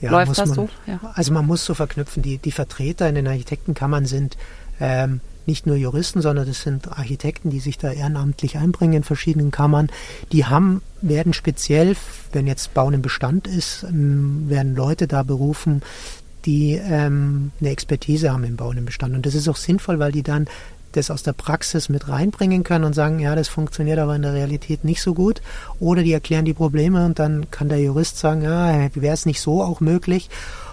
Ja, 0.00 0.10
Läuft 0.12 0.38
das 0.38 0.48
man, 0.48 0.54
so? 0.54 0.68
Ja. 0.86 1.00
Also 1.14 1.32
man 1.32 1.46
muss 1.46 1.64
so 1.64 1.74
verknüpfen, 1.74 2.22
die, 2.22 2.38
die 2.38 2.52
Vertreter 2.52 3.08
in 3.08 3.16
den 3.16 3.26
Architektenkammern 3.26 4.06
sind 4.06 4.36
ähm, 4.80 5.20
nicht 5.46 5.66
nur 5.66 5.76
Juristen, 5.76 6.20
sondern 6.20 6.46
das 6.46 6.62
sind 6.62 6.88
Architekten, 6.88 7.50
die 7.50 7.58
sich 7.58 7.78
da 7.78 7.90
ehrenamtlich 7.90 8.58
einbringen 8.58 8.98
in 8.98 9.02
verschiedenen 9.02 9.50
Kammern. 9.50 9.88
Die 10.30 10.44
haben, 10.44 10.82
werden 11.00 11.32
speziell, 11.32 11.96
wenn 12.32 12.46
jetzt 12.46 12.74
Bauen 12.74 12.94
im 12.94 13.02
Bestand 13.02 13.48
ist, 13.48 13.84
ähm, 13.88 14.48
werden 14.48 14.76
Leute 14.76 15.08
da 15.08 15.22
berufen, 15.22 15.82
die 16.44 16.74
ähm, 16.74 17.50
eine 17.60 17.70
Expertise 17.70 18.30
haben 18.30 18.44
im 18.44 18.56
Bauen 18.56 18.76
im 18.76 18.84
Bestand. 18.84 19.14
Und 19.14 19.26
das 19.26 19.34
ist 19.34 19.48
auch 19.48 19.56
sinnvoll, 19.56 19.98
weil 19.98 20.12
die 20.12 20.22
dann 20.22 20.46
das 20.92 21.10
aus 21.10 21.22
der 21.22 21.32
Praxis 21.32 21.88
mit 21.88 22.08
reinbringen 22.08 22.64
können 22.64 22.84
und 22.84 22.94
sagen, 22.94 23.18
ja, 23.18 23.34
das 23.34 23.48
funktioniert 23.48 23.98
aber 23.98 24.16
in 24.16 24.22
der 24.22 24.34
Realität 24.34 24.84
nicht 24.84 25.02
so 25.02 25.14
gut. 25.14 25.42
Oder 25.80 26.02
die 26.02 26.12
erklären 26.12 26.44
die 26.44 26.54
Probleme 26.54 27.04
und 27.04 27.18
dann 27.18 27.50
kann 27.50 27.68
der 27.68 27.80
Jurist 27.80 28.18
sagen, 28.18 28.42
ja, 28.42 28.88
wäre 28.94 29.14
es 29.14 29.26
nicht 29.26 29.40
so 29.40 29.62
auch 29.62 29.80
möglich. 29.80 30.30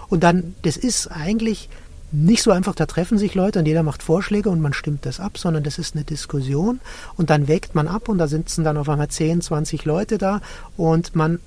Und 0.08 0.22
dann, 0.22 0.54
das 0.62 0.76
ist 0.76 1.08
eigentlich 1.08 1.68
nicht 2.12 2.42
so 2.42 2.50
einfach, 2.52 2.74
da 2.74 2.86
treffen 2.86 3.18
sich 3.18 3.34
Leute 3.34 3.58
und 3.58 3.66
jeder 3.66 3.82
macht 3.82 4.02
Vorschläge 4.02 4.48
und 4.48 4.60
man 4.60 4.72
stimmt 4.72 5.04
das 5.04 5.20
ab, 5.20 5.38
sondern 5.38 5.64
das 5.64 5.78
ist 5.78 5.94
eine 5.94 6.04
Diskussion 6.04 6.80
und 7.16 7.30
dann 7.30 7.48
wägt 7.48 7.74
man 7.74 7.88
ab 7.88 8.08
und 8.08 8.18
da 8.18 8.28
sitzen 8.28 8.64
dann 8.64 8.76
auf 8.76 8.88
einmal 8.88 9.08
10, 9.08 9.40
20 9.40 9.84
Leute 9.84 10.16
da 10.16 10.40
und 10.76 11.16
man 11.16 11.40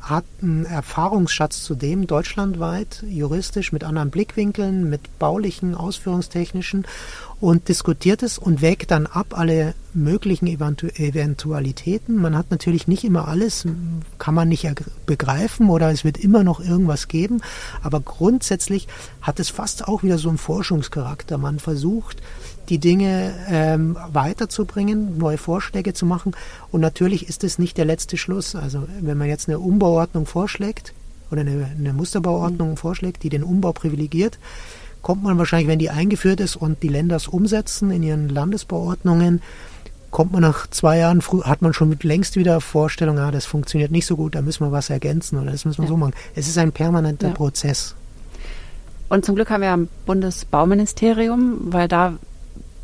hat 0.00 0.24
einen 0.42 0.64
Erfahrungsschatz 0.64 1.62
zudem 1.62 2.06
deutschlandweit, 2.06 3.04
juristisch, 3.08 3.72
mit 3.72 3.84
anderen 3.84 4.10
Blickwinkeln, 4.10 4.88
mit 4.88 5.18
baulichen, 5.18 5.74
ausführungstechnischen 5.74 6.86
und 7.40 7.68
diskutiert 7.68 8.22
es 8.22 8.38
und 8.38 8.62
wägt 8.62 8.90
dann 8.90 9.06
ab 9.06 9.38
alle 9.38 9.74
möglichen 9.92 10.46
Eventu 10.46 10.86
Eventualitäten. 10.88 12.16
Man 12.16 12.36
hat 12.36 12.50
natürlich 12.50 12.88
nicht 12.88 13.04
immer 13.04 13.28
alles, 13.28 13.66
kann 14.18 14.34
man 14.34 14.48
nicht 14.48 14.66
begreifen 15.06 15.68
oder 15.68 15.90
es 15.90 16.04
wird 16.04 16.18
immer 16.18 16.42
noch 16.44 16.60
irgendwas 16.60 17.08
geben, 17.08 17.42
aber 17.82 18.00
grundsätzlich 18.00 18.88
hat 19.20 19.40
es 19.40 19.50
fast 19.50 19.86
auch 19.86 20.02
wieder 20.02 20.18
so 20.18 20.28
einen 20.28 20.38
Forschungscharakter. 20.38 21.38
Man 21.38 21.58
versucht, 21.58 22.22
die 22.68 22.78
Dinge 22.78 23.32
ähm, 23.48 23.96
weiterzubringen, 24.12 25.18
neue 25.18 25.38
Vorschläge 25.38 25.94
zu 25.94 26.06
machen 26.06 26.34
und 26.70 26.80
natürlich 26.80 27.28
ist 27.28 27.44
es 27.44 27.58
nicht 27.58 27.76
der 27.76 27.84
letzte 27.84 28.16
Schluss. 28.16 28.54
Also 28.54 28.86
wenn 29.00 29.18
man 29.18 29.28
jetzt 29.28 29.48
eine 29.48 29.58
Umbauordnung 29.58 30.26
vorschlägt 30.26 30.92
oder 31.30 31.42
eine, 31.42 31.70
eine 31.78 31.92
Musterbauordnung 31.92 32.70
mhm. 32.70 32.76
vorschlägt, 32.76 33.22
die 33.22 33.28
den 33.28 33.42
Umbau 33.42 33.72
privilegiert, 33.72 34.38
kommt 35.02 35.22
man 35.22 35.36
wahrscheinlich, 35.38 35.68
wenn 35.68 35.78
die 35.78 35.90
eingeführt 35.90 36.40
ist 36.40 36.56
und 36.56 36.82
die 36.82 36.88
Länder 36.88 37.16
es 37.16 37.28
umsetzen 37.28 37.90
in 37.90 38.02
ihren 38.02 38.28
Landesbauordnungen, 38.28 39.42
kommt 40.10 40.32
man 40.32 40.42
nach 40.42 40.68
zwei 40.70 40.98
Jahren, 40.98 41.20
hat 41.42 41.60
man 41.60 41.74
schon 41.74 41.88
mit 41.88 42.04
längst 42.04 42.36
wieder 42.36 42.60
Vorstellung, 42.60 43.18
ah, 43.18 43.32
das 43.32 43.46
funktioniert 43.46 43.90
nicht 43.90 44.06
so 44.06 44.16
gut, 44.16 44.36
da 44.36 44.42
müssen 44.42 44.64
wir 44.64 44.70
was 44.70 44.88
ergänzen 44.88 45.38
oder 45.38 45.50
das 45.50 45.64
müssen 45.64 45.78
wir 45.78 45.86
ja. 45.86 45.88
so 45.88 45.96
machen. 45.96 46.14
Es 46.34 46.46
ist 46.46 46.56
ein 46.56 46.70
permanenter 46.70 47.28
ja. 47.28 47.34
Prozess. 47.34 47.96
Und 49.08 49.24
zum 49.24 49.34
Glück 49.34 49.50
haben 49.50 49.60
wir 49.60 49.72
ein 49.72 49.88
Bundesbauministerium, 50.06 51.72
weil 51.72 51.88
da 51.88 52.14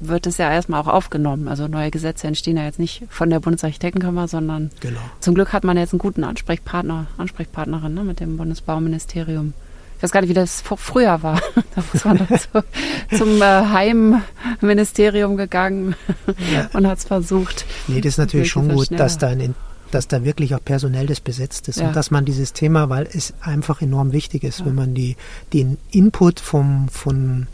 wird 0.01 0.27
es 0.27 0.39
ja 0.39 0.51
erstmal 0.51 0.81
auch 0.81 0.89
aufgenommen. 0.89 1.49
Also 1.49 1.69
neue 1.69 1.91
Gesetze 1.91 2.27
entstehen 2.27 2.57
ja 2.57 2.65
jetzt 2.65 2.79
nicht 2.79 3.03
von 3.09 3.31
der 3.31 3.41
Bundesarchitektenkammer, 3.41 4.29
sondern 4.29 4.71
genau. 4.81 5.01
zum 5.21 5.35
Glück 5.35 5.53
hat 5.53 5.65
man 5.65 5.77
jetzt 5.77 5.93
einen 5.93 5.99
guten 5.99 6.25
Ansprechpartner, 6.25 7.07
Ansprechpartnerin 7.19 7.95
ne, 7.95 8.05
mit 8.05 8.21
dem 8.21 8.37
Bundesbauministerium 8.37 9.55
ich 10.01 10.05
weiß 10.05 10.13
gar 10.13 10.23
nicht, 10.23 10.31
wie 10.31 10.35
das 10.35 10.63
früher 10.63 11.23
war. 11.23 11.43
Da 11.75 11.85
ist 11.93 12.07
man 12.07 12.17
dann 12.17 12.39
so 12.39 13.19
zum 13.19 13.43
äh, 13.43 13.45
Heimministerium 13.45 15.37
gegangen 15.37 15.95
ja. 16.51 16.71
und 16.73 16.87
hat 16.87 16.97
es 16.97 17.05
versucht. 17.05 17.67
Nee, 17.87 18.01
das 18.01 18.15
ist 18.15 18.19
natürlich 18.19 18.49
schon 18.49 18.71
gut, 18.71 18.99
dass 18.99 19.19
da, 19.19 19.29
ein, 19.29 19.55
dass 19.91 20.09
da 20.09 20.25
wirklich 20.25 20.55
auch 20.55 20.65
personell 20.65 21.07
das 21.07 21.21
besetzt 21.21 21.69
ist 21.69 21.81
ja. 21.81 21.89
und 21.89 21.97
dass 21.97 22.11
man 22.11 22.25
dieses 22.25 22.55
Thema, 22.55 22.89
weil 22.89 23.07
es 23.13 23.35
einfach 23.43 23.83
enorm 23.83 24.13
wichtig 24.13 24.43
ist, 24.43 24.61
ja. 24.61 24.67
wenn 24.67 24.75
man 24.75 24.95
die, 24.95 25.17
den 25.53 25.77
Input 25.91 26.41
vom, 26.41 26.89
von 26.89 27.47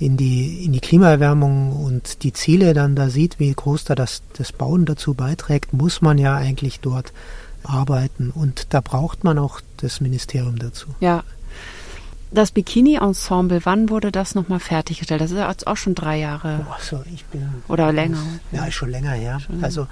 in 0.00 0.16
die, 0.16 0.64
in 0.64 0.72
die 0.72 0.80
Klimaerwärmung 0.80 1.72
und 1.84 2.22
die 2.22 2.32
Ziele 2.32 2.74
dann 2.74 2.96
da 2.96 3.10
sieht, 3.10 3.38
wie 3.38 3.52
groß 3.52 3.84
da 3.84 3.94
das, 3.94 4.22
das 4.36 4.52
Bauen 4.52 4.84
dazu 4.86 5.14
beiträgt, 5.14 5.72
muss 5.72 6.02
man 6.02 6.18
ja 6.18 6.34
eigentlich 6.36 6.80
dort 6.80 7.12
arbeiten. 7.62 8.30
Und 8.30 8.74
da 8.74 8.80
braucht 8.80 9.24
man 9.24 9.38
auch 9.38 9.60
das 9.76 10.00
Ministerium 10.00 10.58
dazu. 10.58 10.88
Ja, 11.00 11.22
das 12.34 12.50
Bikini-Ensemble, 12.50 13.60
wann 13.64 13.88
wurde 13.90 14.10
das 14.10 14.34
nochmal 14.34 14.58
fertiggestellt? 14.58 15.20
Das 15.20 15.30
ist 15.30 15.38
jetzt 15.38 15.66
auch 15.68 15.76
schon 15.76 15.94
drei 15.94 16.18
Jahre. 16.18 16.66
Oh, 16.68 16.74
so, 16.82 17.02
ich 17.14 17.24
bin, 17.26 17.48
Oder 17.68 17.92
länger. 17.92 18.18
ja, 18.50 18.64
ist 18.66 18.74
schon 18.74 18.90
länger 18.90 19.12
her. 19.12 19.38
Schon 19.38 19.62
also 19.62 19.86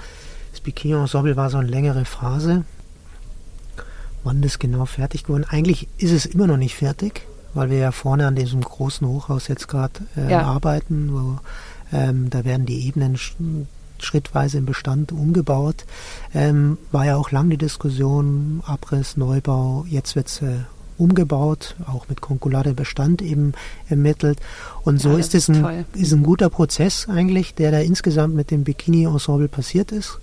das 0.50 0.60
Bikini-Ensemble 0.60 1.36
war 1.36 1.50
so 1.50 1.58
eine 1.58 1.68
längere 1.68 2.04
Phase. 2.04 2.64
Wann 4.24 4.42
das 4.42 4.58
genau 4.58 4.86
fertig 4.86 5.24
geworden? 5.24 5.46
Eigentlich 5.48 5.86
ist 5.98 6.10
es 6.10 6.26
immer 6.26 6.48
noch 6.48 6.56
nicht 6.56 6.74
fertig, 6.74 7.22
weil 7.54 7.70
wir 7.70 7.78
ja 7.78 7.92
vorne 7.92 8.26
an 8.26 8.34
diesem 8.34 8.60
großen 8.60 9.06
Hochhaus 9.06 9.48
jetzt 9.48 9.68
gerade 9.68 10.00
äh, 10.16 10.30
ja. 10.30 10.42
arbeiten. 10.42 11.10
Wo, 11.12 11.38
ähm, 11.92 12.30
da 12.30 12.44
werden 12.44 12.66
die 12.66 12.86
Ebenen 12.86 13.18
schrittweise 13.98 14.58
im 14.58 14.66
Bestand 14.66 15.12
umgebaut. 15.12 15.84
Ähm, 16.34 16.78
war 16.90 17.04
ja 17.06 17.16
auch 17.16 17.30
lang 17.30 17.50
die 17.50 17.58
Diskussion, 17.58 18.62
Abriss, 18.66 19.16
Neubau, 19.16 19.84
jetzt 19.88 20.16
wird 20.16 20.28
es 20.28 20.42
äh, 20.42 20.60
umgebaut, 20.98 21.76
auch 21.86 22.08
mit 22.08 22.20
Konkulade-Bestand 22.20 23.22
eben 23.22 23.52
ermittelt. 23.88 24.38
Und 24.82 25.00
so 25.00 25.10
ja, 25.10 25.18
ist 25.18 25.34
es 25.34 25.48
ein, 25.48 25.84
ist 25.94 26.12
ein 26.12 26.22
guter 26.22 26.50
Prozess 26.50 27.08
eigentlich, 27.08 27.54
der 27.54 27.70
da 27.70 27.78
insgesamt 27.78 28.34
mit 28.34 28.50
dem 28.50 28.64
Bikini-Ensemble 28.64 29.48
passiert 29.48 29.92
ist, 29.92 30.18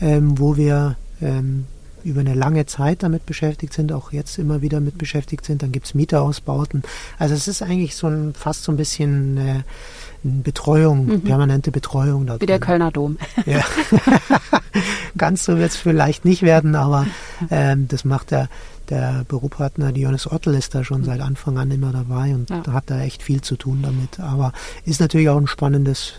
ähm, 0.00 0.38
wo 0.38 0.56
wir 0.56 0.96
ähm, 1.20 1.66
über 2.04 2.20
eine 2.20 2.34
lange 2.34 2.66
Zeit 2.66 3.02
damit 3.02 3.26
beschäftigt 3.26 3.72
sind, 3.72 3.92
auch 3.92 4.12
jetzt 4.12 4.38
immer 4.38 4.62
wieder 4.62 4.80
mit 4.80 4.98
beschäftigt 4.98 5.44
sind. 5.44 5.62
Dann 5.62 5.72
gibt 5.72 5.86
es 5.86 5.94
Mieterausbauten. 5.94 6.82
Also 7.18 7.34
es 7.34 7.48
ist 7.48 7.62
eigentlich 7.62 7.96
so 7.96 8.06
ein, 8.08 8.34
fast 8.34 8.64
so 8.64 8.72
ein 8.72 8.76
bisschen 8.76 9.36
äh, 9.38 9.62
Betreuung, 10.24 11.06
mhm. 11.06 11.20
permanente 11.20 11.70
Betreuung. 11.70 12.26
Da 12.26 12.40
Wie 12.40 12.46
der 12.46 12.58
Kölner 12.58 12.90
Dom. 12.90 13.18
Ja. 13.46 13.62
Ganz 15.18 15.44
so 15.44 15.58
wird 15.58 15.70
es 15.70 15.76
vielleicht 15.76 16.24
nicht 16.24 16.42
werden, 16.42 16.74
aber 16.74 17.06
ähm, 17.50 17.88
das 17.88 18.04
macht 18.04 18.30
der, 18.30 18.48
der 18.88 19.24
Büropartner 19.28 19.92
Dionys 19.92 20.30
Ottel 20.30 20.54
ist 20.54 20.74
da 20.74 20.82
schon 20.82 21.04
seit 21.04 21.20
Anfang 21.20 21.58
an 21.58 21.70
immer 21.70 21.92
dabei 21.92 22.34
und 22.34 22.50
ja. 22.50 22.62
hat 22.72 22.84
da 22.86 23.00
echt 23.00 23.22
viel 23.22 23.42
zu 23.42 23.56
tun 23.56 23.80
damit. 23.82 24.18
Aber 24.18 24.52
ist 24.84 25.00
natürlich 25.00 25.28
auch 25.28 25.36
ein 25.36 25.46
spannendes 25.46 26.14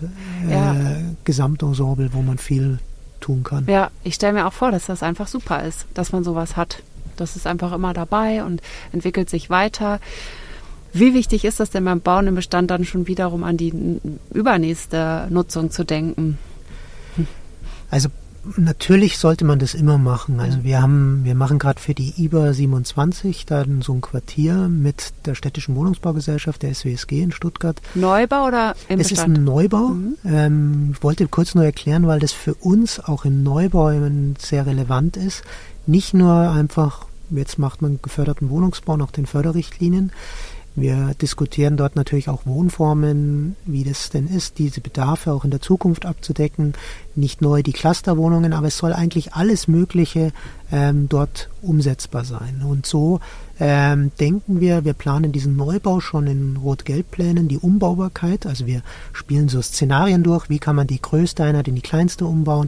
äh, 0.48 0.52
ja. 0.52 0.76
Gesamtensemble, 1.24 2.14
wo 2.14 2.22
man 2.22 2.38
viel 2.38 2.80
tun 3.26 3.44
kann. 3.44 3.66
Ja, 3.68 3.90
ich 4.04 4.16
stelle 4.16 4.34
mir 4.34 4.46
auch 4.46 4.54
vor, 4.54 4.72
dass 4.72 4.86
das 4.86 5.02
einfach 5.02 5.28
super 5.28 5.64
ist, 5.64 5.88
dass 5.96 6.12
man 6.12 6.24
sowas 6.24 6.56
hat. 6.56 6.84
Das 7.18 7.36
ist 7.36 7.48
einfach 7.48 7.72
immer 7.74 7.94
dabei 7.94 8.44
und 8.44 8.62
entwickelt 8.92 9.30
sich 9.30 9.50
weiter. 9.50 10.00
Wie 10.94 11.14
wichtig 11.14 11.44
ist 11.44 11.60
das 11.60 11.72
denn 11.72 11.86
beim 11.86 12.02
Bauen 12.02 12.28
im 12.28 12.36
Bestand 12.36 12.70
dann 12.70 12.86
schon 12.86 13.08
wiederum 13.08 13.44
an 13.44 13.58
die 13.58 14.00
übernächste 14.32 15.28
Nutzung 15.30 15.72
zu 15.72 15.84
denken? 15.84 16.38
Also 17.90 18.10
natürlich 18.58 19.18
sollte 19.18 19.46
man 19.46 19.60
das 19.60 19.74
immer 19.74 19.98
machen. 19.98 20.40
Also 20.40 20.64
wir 20.64 20.82
haben, 20.82 21.22
wir 21.24 21.36
machen 21.36 21.60
gerade 21.60 21.80
für 21.80 21.94
die 21.94 22.14
IBA 22.18 22.54
27 22.54 23.46
dann 23.46 23.82
so 23.82 23.94
ein 23.94 24.02
Quartier 24.02 24.68
mit 24.70 25.14
der 25.26 25.36
städtischen 25.36 25.76
Wohnungsbaugesellschaft, 25.76 26.62
der 26.62 26.74
SWSG 26.74 27.22
in 27.22 27.32
Stuttgart. 27.32 27.82
Neubau 27.96 28.48
oder 28.48 28.76
im 28.88 29.00
Es 29.00 29.10
Bestand? 29.10 29.34
ist 29.34 29.40
ein 29.40 29.44
Neubau. 29.44 29.88
Mhm. 29.90 30.16
Ähm, 30.26 30.90
ich 30.94 31.04
wollte 31.04 31.28
kurz 31.28 31.56
nur 31.56 31.66
erklären, 31.66 32.08
weil 32.08 32.20
das 32.20 32.32
für 32.32 32.54
uns 32.56 33.00
auch 33.00 33.26
im 33.26 33.44
Neubau 33.44 33.92
sehr 34.40 34.66
relevant 34.66 35.18
ist. 35.18 35.44
Nicht 35.88 36.14
nur 36.14 36.34
einfach, 36.34 37.06
jetzt 37.30 37.60
macht 37.60 37.82
man 37.82 38.00
geförderten 38.02 38.50
Wohnungsbau 38.50 38.98
nach 38.98 39.12
den 39.12 39.26
Förderrichtlinien, 39.26 40.12
wir 40.76 41.14
diskutieren 41.22 41.78
dort 41.78 41.96
natürlich 41.96 42.28
auch 42.28 42.46
Wohnformen, 42.46 43.56
wie 43.66 43.86
das 43.86 44.10
denn 44.10 44.28
ist, 44.28 44.60
diese 44.60 44.82
Bedarfe 44.82 45.32
auch 45.32 45.46
in 45.46 45.52
der 45.52 45.62
Zukunft 45.62 46.06
abzudecken. 46.06 46.74
Nicht 47.16 47.42
neu 47.42 47.64
die 47.64 47.72
Clusterwohnungen, 47.72 48.52
aber 48.52 48.68
es 48.68 48.78
soll 48.78 48.92
eigentlich 48.92 49.34
alles 49.34 49.70
Mögliche 49.70 50.34
ähm, 50.74 51.08
dort 51.08 51.50
umsetzbar 51.62 52.26
sein. 52.26 52.62
Und 52.62 52.86
so 52.86 53.22
ähm, 53.58 54.12
denken 54.20 54.60
wir, 54.60 54.84
wir 54.84 54.94
planen 54.94 55.32
diesen 55.32 55.56
Neubau 55.56 56.02
schon 56.02 56.28
in 56.28 56.58
Rot-Gelb-Plänen, 56.58 57.48
die 57.48 57.58
Umbaubarkeit. 57.58 58.46
Also 58.46 58.68
wir 58.68 58.82
spielen 59.14 59.48
so 59.48 59.62
Szenarien 59.62 60.24
durch, 60.24 60.50
wie 60.50 60.60
kann 60.60 60.76
man 60.76 60.88
die 60.88 61.02
größte 61.02 61.46
Einheit 61.46 61.70
in 61.70 61.76
die 61.76 61.82
kleinste 61.82 62.26
umbauen, 62.26 62.68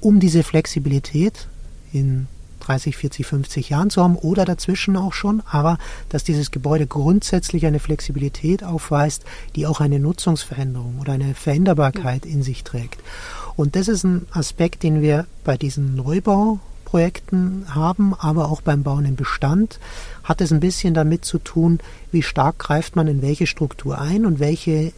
um 0.00 0.18
diese 0.18 0.42
Flexibilität 0.42 1.46
in 1.92 2.26
30, 2.66 2.96
40, 2.96 3.26
50 3.26 3.70
Jahren 3.70 3.90
zu 3.90 4.02
haben 4.02 4.16
oder 4.16 4.44
dazwischen 4.44 4.96
auch 4.96 5.12
schon, 5.12 5.42
aber 5.50 5.78
dass 6.08 6.24
dieses 6.24 6.50
Gebäude 6.50 6.86
grundsätzlich 6.86 7.66
eine 7.66 7.78
Flexibilität 7.78 8.64
aufweist, 8.64 9.24
die 9.54 9.66
auch 9.66 9.80
eine 9.80 9.98
Nutzungsveränderung 9.98 10.98
oder 11.00 11.12
eine 11.12 11.34
Veränderbarkeit 11.34 12.26
in 12.26 12.42
sich 12.42 12.64
trägt. 12.64 13.00
Und 13.56 13.76
das 13.76 13.88
ist 13.88 14.04
ein 14.04 14.26
Aspekt, 14.32 14.82
den 14.82 15.00
wir 15.00 15.26
bei 15.44 15.56
diesen 15.56 15.94
Neubauprojekten 15.94 17.66
haben, 17.74 18.14
aber 18.14 18.50
auch 18.50 18.62
beim 18.62 18.82
Bauen 18.82 19.04
im 19.04 19.16
Bestand 19.16 19.78
hat 20.24 20.40
es 20.40 20.52
ein 20.52 20.60
bisschen 20.60 20.94
damit 20.94 21.24
zu 21.24 21.38
tun, 21.38 21.78
wie 22.10 22.22
stark 22.22 22.58
greift 22.58 22.96
man 22.96 23.06
in 23.06 23.22
welche 23.22 23.46
Struktur 23.46 24.00
ein 24.00 24.26
und 24.26 24.40
welche, 24.40 24.92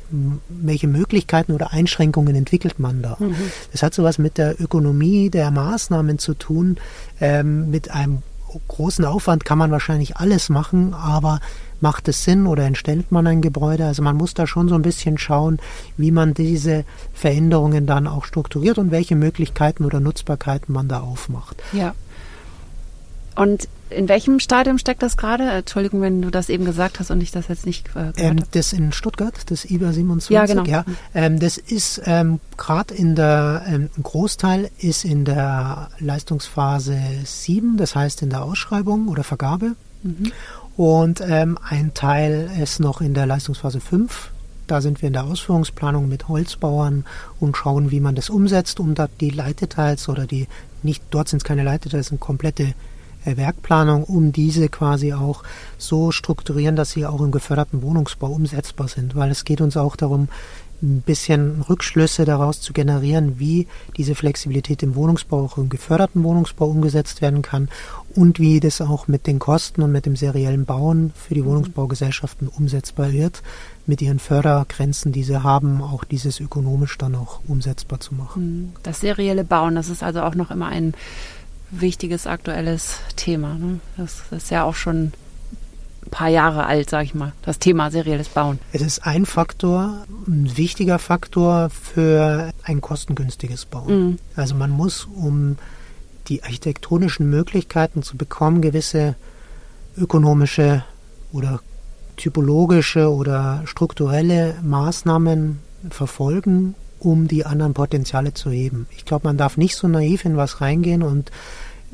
welche 0.49 0.87
Möglichkeiten 0.87 1.53
oder 1.53 1.73
Einschränkungen 1.73 2.35
entwickelt 2.35 2.79
man 2.79 3.03
da. 3.03 3.17
Mhm. 3.19 3.35
Das 3.73 3.83
hat 3.83 3.93
sowas 3.93 4.19
mit 4.19 4.39
der 4.39 4.61
Ökonomie 4.61 5.29
der 5.29 5.51
Maßnahmen 5.51 6.19
zu 6.19 6.35
tun. 6.35 6.77
Ähm, 7.21 7.71
mit 7.71 7.91
einem 7.91 8.23
großen 8.69 9.05
Aufwand 9.05 9.45
kann 9.45 9.59
man 9.59 9.71
wahrscheinlich 9.71 10.17
alles 10.17 10.49
machen, 10.49 10.95
aber 10.95 11.41
macht 11.81 12.09
es 12.09 12.25
Sinn 12.25 12.47
oder 12.47 12.65
entstellt 12.65 13.13
man 13.13 13.27
ein 13.27 13.43
Gebäude? 13.43 13.85
Also 13.85 14.03
man 14.03 14.17
muss 14.17 14.35
da 14.35 14.47
schon 14.47 14.69
so 14.69 14.75
ein 14.75 14.83
bisschen 14.83 15.19
schauen, 15.19 15.59
wie 15.97 16.11
man 16.11 16.35
diese 16.35 16.85
Veränderungen 17.13 17.87
dann 17.87 18.07
auch 18.07 18.25
strukturiert 18.25 18.79
und 18.79 18.91
welche 18.91 19.17
Möglichkeiten 19.17 19.85
oder 19.85 20.01
Nutzbarkeiten 20.01 20.73
man 20.73 20.89
da 20.89 21.01
aufmacht. 21.01 21.63
Ja. 21.73 21.95
Und 23.35 23.69
in 23.91 24.09
welchem 24.09 24.41
Stadium 24.41 24.79
steckt 24.79 25.03
das 25.03 25.17
gerade? 25.17 25.45
Entschuldigung, 25.45 26.01
wenn 26.01 26.23
du 26.23 26.31
das 26.31 26.49
eben 26.49 26.65
gesagt 26.65 26.99
hast 27.01 27.11
und 27.11 27.23
ich 27.23 27.31
das 27.31 27.49
jetzt 27.49 27.67
nicht 27.67 27.89
äh, 27.95 28.13
ähm, 28.17 28.43
Das 28.53 28.73
in 28.73 28.93
Stuttgart, 28.93 29.35
das 29.47 29.65
IBA 29.65 29.93
27. 29.93 30.31
Ja, 30.31 30.47
genau. 30.47 30.65
Ja, 30.65 30.85
ähm, 31.15 31.39
das 31.39 31.59
ist 31.59 32.03
ähm, 32.05 32.41
gerade 32.57 32.95
in 32.95 33.15
der, 33.15 33.65
ähm, 33.67 33.91
ein 33.97 34.03
Großteil 34.03 34.71
ist 34.79 35.05
in 35.05 35.25
der 35.25 35.91
Leistungsphase 35.99 36.99
7, 37.25 37.77
das 37.77 37.95
heißt 37.95 38.23
in 38.23 38.31
der 38.31 38.43
Ausschreibung 38.43 39.09
oder 39.09 39.25
Vergabe. 39.25 39.77
Mhm. 40.03 40.33
Und 40.77 41.21
ähm, 41.27 41.59
ein 41.69 41.95
Teil 41.95 42.51
ist 42.61 42.81
noch 42.81 43.01
in 43.01 43.15
der 43.15 43.27
Leistungsphase 43.27 43.81
5. 43.81 44.31
Da 44.67 44.81
sind 44.81 45.01
wir 45.01 45.07
in 45.07 45.13
der 45.13 45.25
Ausführungsplanung 45.25 46.09
mit 46.09 46.29
Holzbauern 46.29 47.05
und 47.39 47.57
schauen, 47.57 47.91
wie 47.93 48.01
man 48.01 48.17
das 48.17 48.31
umsetzt, 48.31 48.81
um 48.81 48.95
da 48.95 49.09
die 49.21 49.31
Leitdetails 49.31 50.09
oder 50.09 50.27
die, 50.27 50.49
nicht, 50.83 51.05
dort 51.11 51.29
sind 51.29 51.39
es 51.39 51.45
keine 51.45 51.63
Leitdetails, 51.63 52.09
sind 52.09 52.21
komplette 52.21 52.75
Werkplanung, 53.35 54.05
um 54.05 54.33
diese 54.33 54.69
quasi 54.69 55.13
auch 55.13 55.43
so 55.79 56.13
strukturieren, 56.13 56.77
dass 56.77 56.91
sie 56.91 57.07
auch 57.07 57.21
im 57.21 57.31
geförderten 57.31 57.83
Wohnungsbau 57.83 58.29
umsetzbar 58.29 58.89
sind. 58.89 59.17
Weil 59.17 59.31
es 59.31 59.45
geht 59.45 59.61
uns 59.61 59.77
auch 59.77 59.97
darum, 59.97 60.29
ein 60.83 61.01
bisschen 61.01 61.63
Rückschlüsse 61.63 62.25
daraus 62.25 62.61
zu 62.61 62.73
generieren, 62.73 63.39
wie 63.39 63.67
diese 63.97 64.15
Flexibilität 64.15 64.83
im 64.83 64.95
Wohnungsbau 64.95 65.45
auch 65.45 65.59
im 65.59 65.69
geförderten 65.69 66.23
Wohnungsbau 66.23 66.67
umgesetzt 66.67 67.23
werden 67.23 67.43
kann 67.43 67.69
und 68.15 68.39
wie 68.39 68.61
das 68.61 68.81
auch 68.81 69.09
mit 69.09 69.27
den 69.27 69.39
Kosten 69.39 69.83
und 69.83 69.93
mit 69.93 70.07
dem 70.07 70.17
seriellen 70.17 70.65
Bauen 70.65 71.13
für 71.15 71.35
die 71.35 71.43
mhm. 71.43 71.47
Wohnungsbaugesellschaften 71.47 72.49
umsetzbar 72.49 73.13
wird, 73.13 73.43
mit 73.87 74.03
ihren 74.03 74.19
Fördergrenzen, 74.19 75.13
die 75.13 75.23
sie 75.23 75.43
haben, 75.43 75.81
auch 75.83 76.05
dieses 76.05 76.41
ökonomisch 76.41 76.99
dann 76.99 77.15
auch 77.15 77.41
umsetzbar 77.47 78.01
zu 78.01 78.15
machen. 78.15 78.43
Mhm. 78.43 78.73
Das 78.83 79.01
serielle 79.01 79.45
Bauen, 79.45 79.77
das 79.77 79.89
ist 79.89 80.03
also 80.03 80.23
auch 80.23 80.35
noch 80.35 80.51
immer 80.51 80.67
ein 80.67 80.95
wichtiges 81.81 82.27
aktuelles 82.27 82.99
Thema. 83.17 83.55
Ne? 83.55 83.81
Das, 83.97 84.23
ist 84.31 84.51
ja 84.51 84.65
auch 84.65 84.75
schon 84.75 85.13
ein 86.05 86.11
paar 86.11 86.29
Jahre 86.29 86.67
alt, 86.67 86.91
sage 86.91 87.05
ich 87.05 87.15
mal, 87.15 87.33
das 87.43 87.59
Thema 87.59 87.91
serielles 87.91 88.29
Bauen. 88.29 88.59
Es 88.73 88.83
ist 88.83 89.07
ein 89.07 89.27
Faktor, 89.27 90.05
ein 90.27 90.57
wichtiger 90.57 90.99
Faktor 90.99 91.71
für 91.71 92.51
ein 92.63 92.81
kostengünstiges 92.81 93.65
Bauen. 93.67 94.07
Mhm. 94.07 94.19
Also 94.37 94.55
man 94.55 94.71
muss, 94.71 95.05
um 95.05 95.57
die 96.29 96.43
architektonischen 96.43 97.29
Möglichkeiten 97.31 98.03
zu 98.03 98.17
bekommen, 98.17 98.61
gewisse 98.61 99.17
ökonomische 99.97 100.85
oder 101.33 101.61
typologische 102.17 103.13
oder 103.13 103.63
strukturelle 103.67 104.55
Maßnahmen 104.63 105.59
verfolgen, 105.91 106.75
um 106.99 107.29
die 107.29 107.45
anderen 107.45 107.75
Potenziale 107.75 108.35
zu 108.35 108.51
heben. 108.51 108.87
Ich 108.97 109.05
glaube, 109.05 109.29
man 109.29 109.37
darf 109.37 109.57
nicht 109.57 109.77
so 109.77 109.87
naiv 109.87 110.25
in 110.25 110.37
was 110.37 110.61
reingehen 110.61 111.03
und 111.03 111.31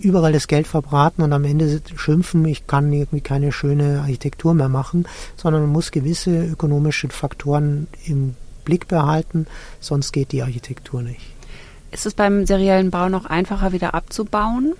überall 0.02 0.32
das 0.32 0.48
Geld 0.48 0.66
verbraten 0.66 1.22
und 1.22 1.32
am 1.32 1.44
Ende 1.44 1.80
schimpfen, 1.96 2.44
ich 2.44 2.66
kann 2.66 2.92
irgendwie 2.92 3.20
keine 3.20 3.52
schöne 3.52 4.00
Architektur 4.00 4.54
mehr 4.54 4.68
machen, 4.68 5.06
sondern 5.36 5.62
man 5.62 5.70
muss 5.70 5.90
gewisse 5.90 6.46
ökonomische 6.46 7.08
Faktoren 7.08 7.86
im 8.06 8.34
Blick 8.64 8.88
behalten, 8.88 9.46
sonst 9.80 10.12
geht 10.12 10.32
die 10.32 10.42
Architektur 10.42 11.02
nicht. 11.02 11.20
Ist 11.90 12.06
es 12.06 12.14
beim 12.14 12.46
seriellen 12.46 12.90
Bau 12.90 13.08
noch 13.08 13.26
einfacher 13.26 13.72
wieder 13.72 13.94
abzubauen? 13.94 14.74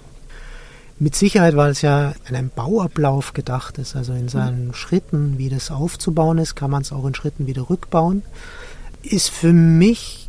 Mit 0.98 1.16
Sicherheit, 1.16 1.56
weil 1.56 1.70
es 1.70 1.82
ja 1.82 2.14
in 2.28 2.36
einem 2.36 2.50
Bauablauf 2.54 3.32
gedacht 3.32 3.78
ist, 3.78 3.96
also 3.96 4.12
in 4.12 4.28
seinen 4.28 4.68
mhm. 4.68 4.74
Schritten, 4.74 5.34
wie 5.36 5.48
das 5.48 5.70
aufzubauen 5.70 6.38
ist, 6.38 6.54
kann 6.54 6.70
man 6.70 6.82
es 6.82 6.92
auch 6.92 7.04
in 7.06 7.14
Schritten 7.14 7.46
wieder 7.46 7.68
rückbauen 7.68 8.22
ist 9.02 9.30
für 9.30 9.52
mich 9.52 10.28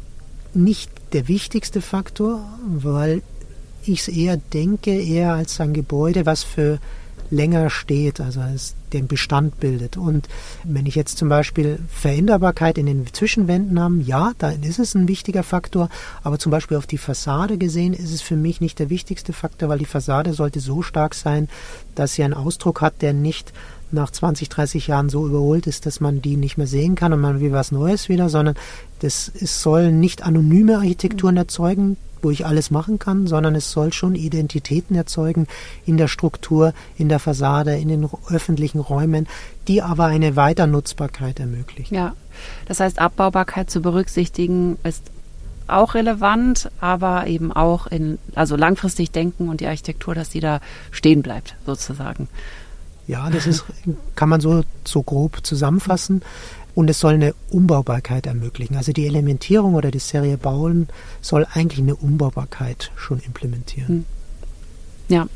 nicht 0.53 0.91
der 1.13 1.27
wichtigste 1.27 1.81
Faktor, 1.81 2.43
weil 2.67 3.21
ich 3.85 4.01
es 4.01 4.07
eher 4.07 4.37
denke, 4.37 4.91
eher 4.91 5.33
als 5.33 5.59
ein 5.59 5.73
Gebäude, 5.73 6.25
was 6.25 6.43
für 6.43 6.79
länger 7.33 7.69
steht, 7.69 8.21
also 8.21 8.41
als 8.41 8.75
den 8.93 9.07
Bestand 9.07 9.59
bildet. 9.59 9.97
Und 9.97 10.29
wenn 10.63 10.85
ich 10.85 10.95
jetzt 10.95 11.17
zum 11.17 11.29
Beispiel 11.29 11.79
Veränderbarkeit 11.89 12.77
in 12.77 12.85
den 12.85 13.11
Zwischenwänden 13.11 13.79
habe, 13.79 14.01
ja, 14.01 14.33
dann 14.37 14.61
ist 14.63 14.79
es 14.79 14.93
ein 14.93 15.07
wichtiger 15.07 15.43
Faktor, 15.43 15.89
aber 16.21 16.37
zum 16.37 16.51
Beispiel 16.51 16.77
auf 16.77 16.87
die 16.87 16.97
Fassade 16.97 17.57
gesehen 17.57 17.93
ist 17.93 18.13
es 18.13 18.21
für 18.21 18.35
mich 18.35 18.61
nicht 18.61 18.79
der 18.79 18.89
wichtigste 18.89 19.33
Faktor, 19.33 19.69
weil 19.69 19.79
die 19.79 19.85
Fassade 19.85 20.33
sollte 20.33 20.59
so 20.59 20.81
stark 20.81 21.15
sein, 21.15 21.49
dass 21.95 22.13
sie 22.13 22.23
einen 22.23 22.35
Ausdruck 22.35 22.81
hat, 22.81 23.01
der 23.01 23.13
nicht 23.13 23.51
nach 23.91 24.11
20, 24.11 24.49
30 24.49 24.87
Jahren 24.87 25.09
so 25.09 25.25
überholt 25.25 25.67
ist, 25.67 25.85
dass 25.85 25.99
man 25.99 26.21
die 26.21 26.35
nicht 26.35 26.57
mehr 26.57 26.67
sehen 26.67 26.95
kann 26.95 27.13
und 27.13 27.21
man 27.21 27.39
will 27.39 27.51
was 27.51 27.71
Neues 27.71 28.09
wieder, 28.09 28.29
sondern 28.29 28.55
das 28.99 29.31
es 29.39 29.61
soll 29.61 29.91
nicht 29.91 30.23
anonyme 30.23 30.77
Architekturen 30.77 31.37
erzeugen, 31.37 31.97
wo 32.23 32.31
ich 32.31 32.45
alles 32.45 32.71
machen 32.71 32.99
kann, 32.99 33.27
sondern 33.27 33.55
es 33.55 33.71
soll 33.71 33.93
schon 33.93 34.15
Identitäten 34.15 34.95
erzeugen 34.95 35.47
in 35.85 35.97
der 35.97 36.07
Struktur, 36.07 36.73
in 36.97 37.09
der 37.09 37.19
Fassade, 37.19 37.75
in 37.77 37.87
den 37.89 38.09
öffentlichen 38.29 38.79
Räumen, 38.79 39.27
die 39.67 39.81
aber 39.81 40.05
eine 40.05 40.35
Weiternutzbarkeit 40.35 41.39
ermöglichen. 41.39 41.93
Ja, 41.93 42.15
das 42.65 42.79
heißt, 42.79 42.99
Abbaubarkeit 42.99 43.69
zu 43.69 43.81
berücksichtigen 43.81 44.77
ist 44.83 45.03
auch 45.67 45.93
relevant, 45.93 46.69
aber 46.81 47.27
eben 47.27 47.51
auch 47.51 47.87
in, 47.87 48.19
also 48.35 48.55
langfristig 48.55 49.11
denken 49.11 49.49
und 49.49 49.61
die 49.61 49.67
Architektur, 49.67 50.13
dass 50.13 50.29
die 50.29 50.39
da 50.39 50.59
stehen 50.91 51.21
bleibt, 51.21 51.55
sozusagen. 51.65 52.27
Ja, 53.07 53.29
das 53.29 53.47
ist, 53.47 53.65
kann 54.15 54.29
man 54.29 54.39
so, 54.39 54.63
so 54.85 55.03
grob 55.03 55.39
zusammenfassen. 55.43 56.21
Und 56.75 56.89
es 56.89 56.99
soll 56.99 57.13
eine 57.13 57.35
Umbaubarkeit 57.49 58.25
ermöglichen. 58.25 58.75
Also 58.75 58.93
die 58.93 59.05
Elementierung 59.05 59.75
oder 59.75 59.91
die 59.91 59.99
Serie 59.99 60.37
Bauen 60.37 60.87
soll 61.21 61.45
eigentlich 61.53 61.79
eine 61.79 61.95
Umbaubarkeit 61.95 62.91
schon 62.95 63.19
implementieren. 63.19 63.87
Hm. 63.87 64.05
Ja, 65.09 65.27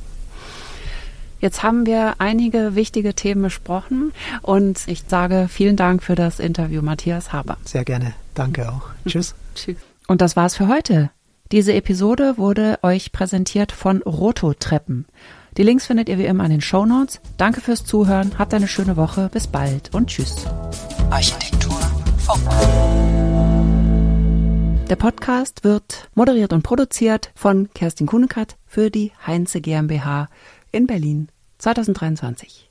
Jetzt 1.40 1.62
haben 1.62 1.86
wir 1.86 2.16
einige 2.18 2.74
wichtige 2.76 3.14
Themen 3.14 3.44
besprochen 3.44 4.12
und 4.42 4.88
ich 4.88 5.04
sage 5.08 5.48
vielen 5.50 5.76
Dank 5.76 6.02
für 6.02 6.16
das 6.16 6.40
Interview, 6.40 6.82
Matthias 6.82 7.32
Haber. 7.32 7.58
Sehr 7.64 7.86
gerne. 7.86 8.14
Danke 8.34 8.72
auch. 8.72 8.90
Tschüss. 9.06 9.36
Tschüss. 9.56 9.78
Und 10.08 10.22
das 10.22 10.36
war's 10.36 10.56
für 10.56 10.68
heute. 10.68 11.12
Diese 11.52 11.74
Episode 11.74 12.38
wurde 12.38 12.80
euch 12.82 13.12
präsentiert 13.12 13.72
von 13.72 14.02
Roto 14.02 14.54
Treppen. 14.54 15.06
Die 15.58 15.64
Links 15.64 15.88
findet 15.88 16.08
ihr 16.08 16.20
wie 16.20 16.26
immer 16.26 16.46
in 16.46 16.52
den 16.52 16.62
Show 16.62 16.86
Notes. 16.86 17.20
Danke 17.38 17.62
fürs 17.62 17.84
Zuhören, 17.84 18.38
habt 18.38 18.54
eine 18.54 18.68
schöne 18.68 18.96
Woche, 18.96 19.28
bis 19.34 19.48
bald 19.48 19.94
und 19.94 20.08
tschüss. 20.08 20.46
Architektur 21.10 21.80
Funk. 22.20 22.48
Der 24.88 24.96
Podcast 24.96 25.64
wird 25.64 26.10
moderiert 26.14 26.54
und 26.54 26.62
produziert 26.62 27.32
von 27.34 27.70
Kerstin 27.74 28.06
Kunekat 28.06 28.56
für 28.68 28.92
die 28.92 29.12
Heinze 29.26 29.60
GmbH 29.60 30.30
in 30.72 30.86
Berlin 30.86 31.30
2023. 31.58 32.67